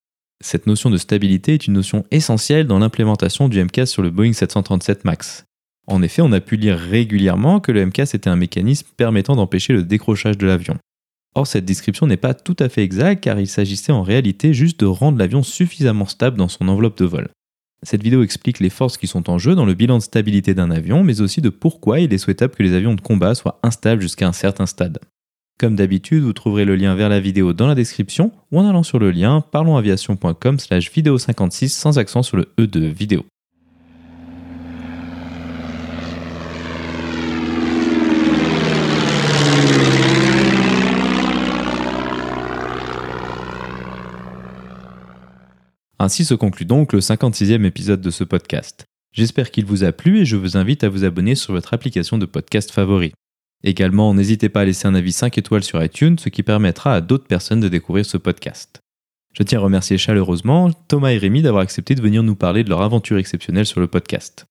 [0.40, 4.32] Cette notion de stabilité est une notion essentielle dans l'implémentation du MCAS sur le Boeing
[4.32, 5.44] 737 MAX.
[5.88, 9.72] En effet, on a pu lire régulièrement que le MCAS était un mécanisme permettant d'empêcher
[9.72, 10.78] le décrochage de l'avion.
[11.35, 14.78] Or, cette description n'est pas tout à fait exacte car il s'agissait en réalité juste
[14.80, 17.28] de rendre l'avion suffisamment stable dans son enveloppe de vol.
[17.82, 20.70] Cette vidéo explique les forces qui sont en jeu dans le bilan de stabilité d'un
[20.70, 24.01] avion, mais aussi de pourquoi il est souhaitable que les avions de combat soient instables
[24.01, 24.99] jusqu'à un certain stade.
[25.59, 28.82] Comme d'habitude, vous trouverez le lien vers la vidéo dans la description ou en allant
[28.82, 33.24] sur le lien parlonsaviation.com slash vidéo 56 sans accent sur le E de vidéo.
[46.05, 48.84] Ainsi se conclut donc le 56e épisode de ce podcast.
[49.14, 52.18] J'espère qu'il vous a plu et je vous invite à vous abonner sur votre application
[52.18, 53.14] de podcast favori.
[53.62, 57.00] Également, n'hésitez pas à laisser un avis 5 étoiles sur iTunes, ce qui permettra à
[57.00, 58.80] d'autres personnes de découvrir ce podcast.
[59.32, 62.68] Je tiens à remercier chaleureusement Thomas et Rémi d'avoir accepté de venir nous parler de
[62.68, 64.44] leur aventure exceptionnelle sur le podcast.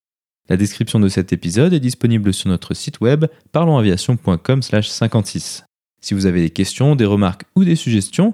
[0.49, 5.65] La description de cet épisode est disponible sur notre site web parlonsaviation.com/56.
[6.01, 8.33] Si vous avez des questions, des remarques ou des suggestions,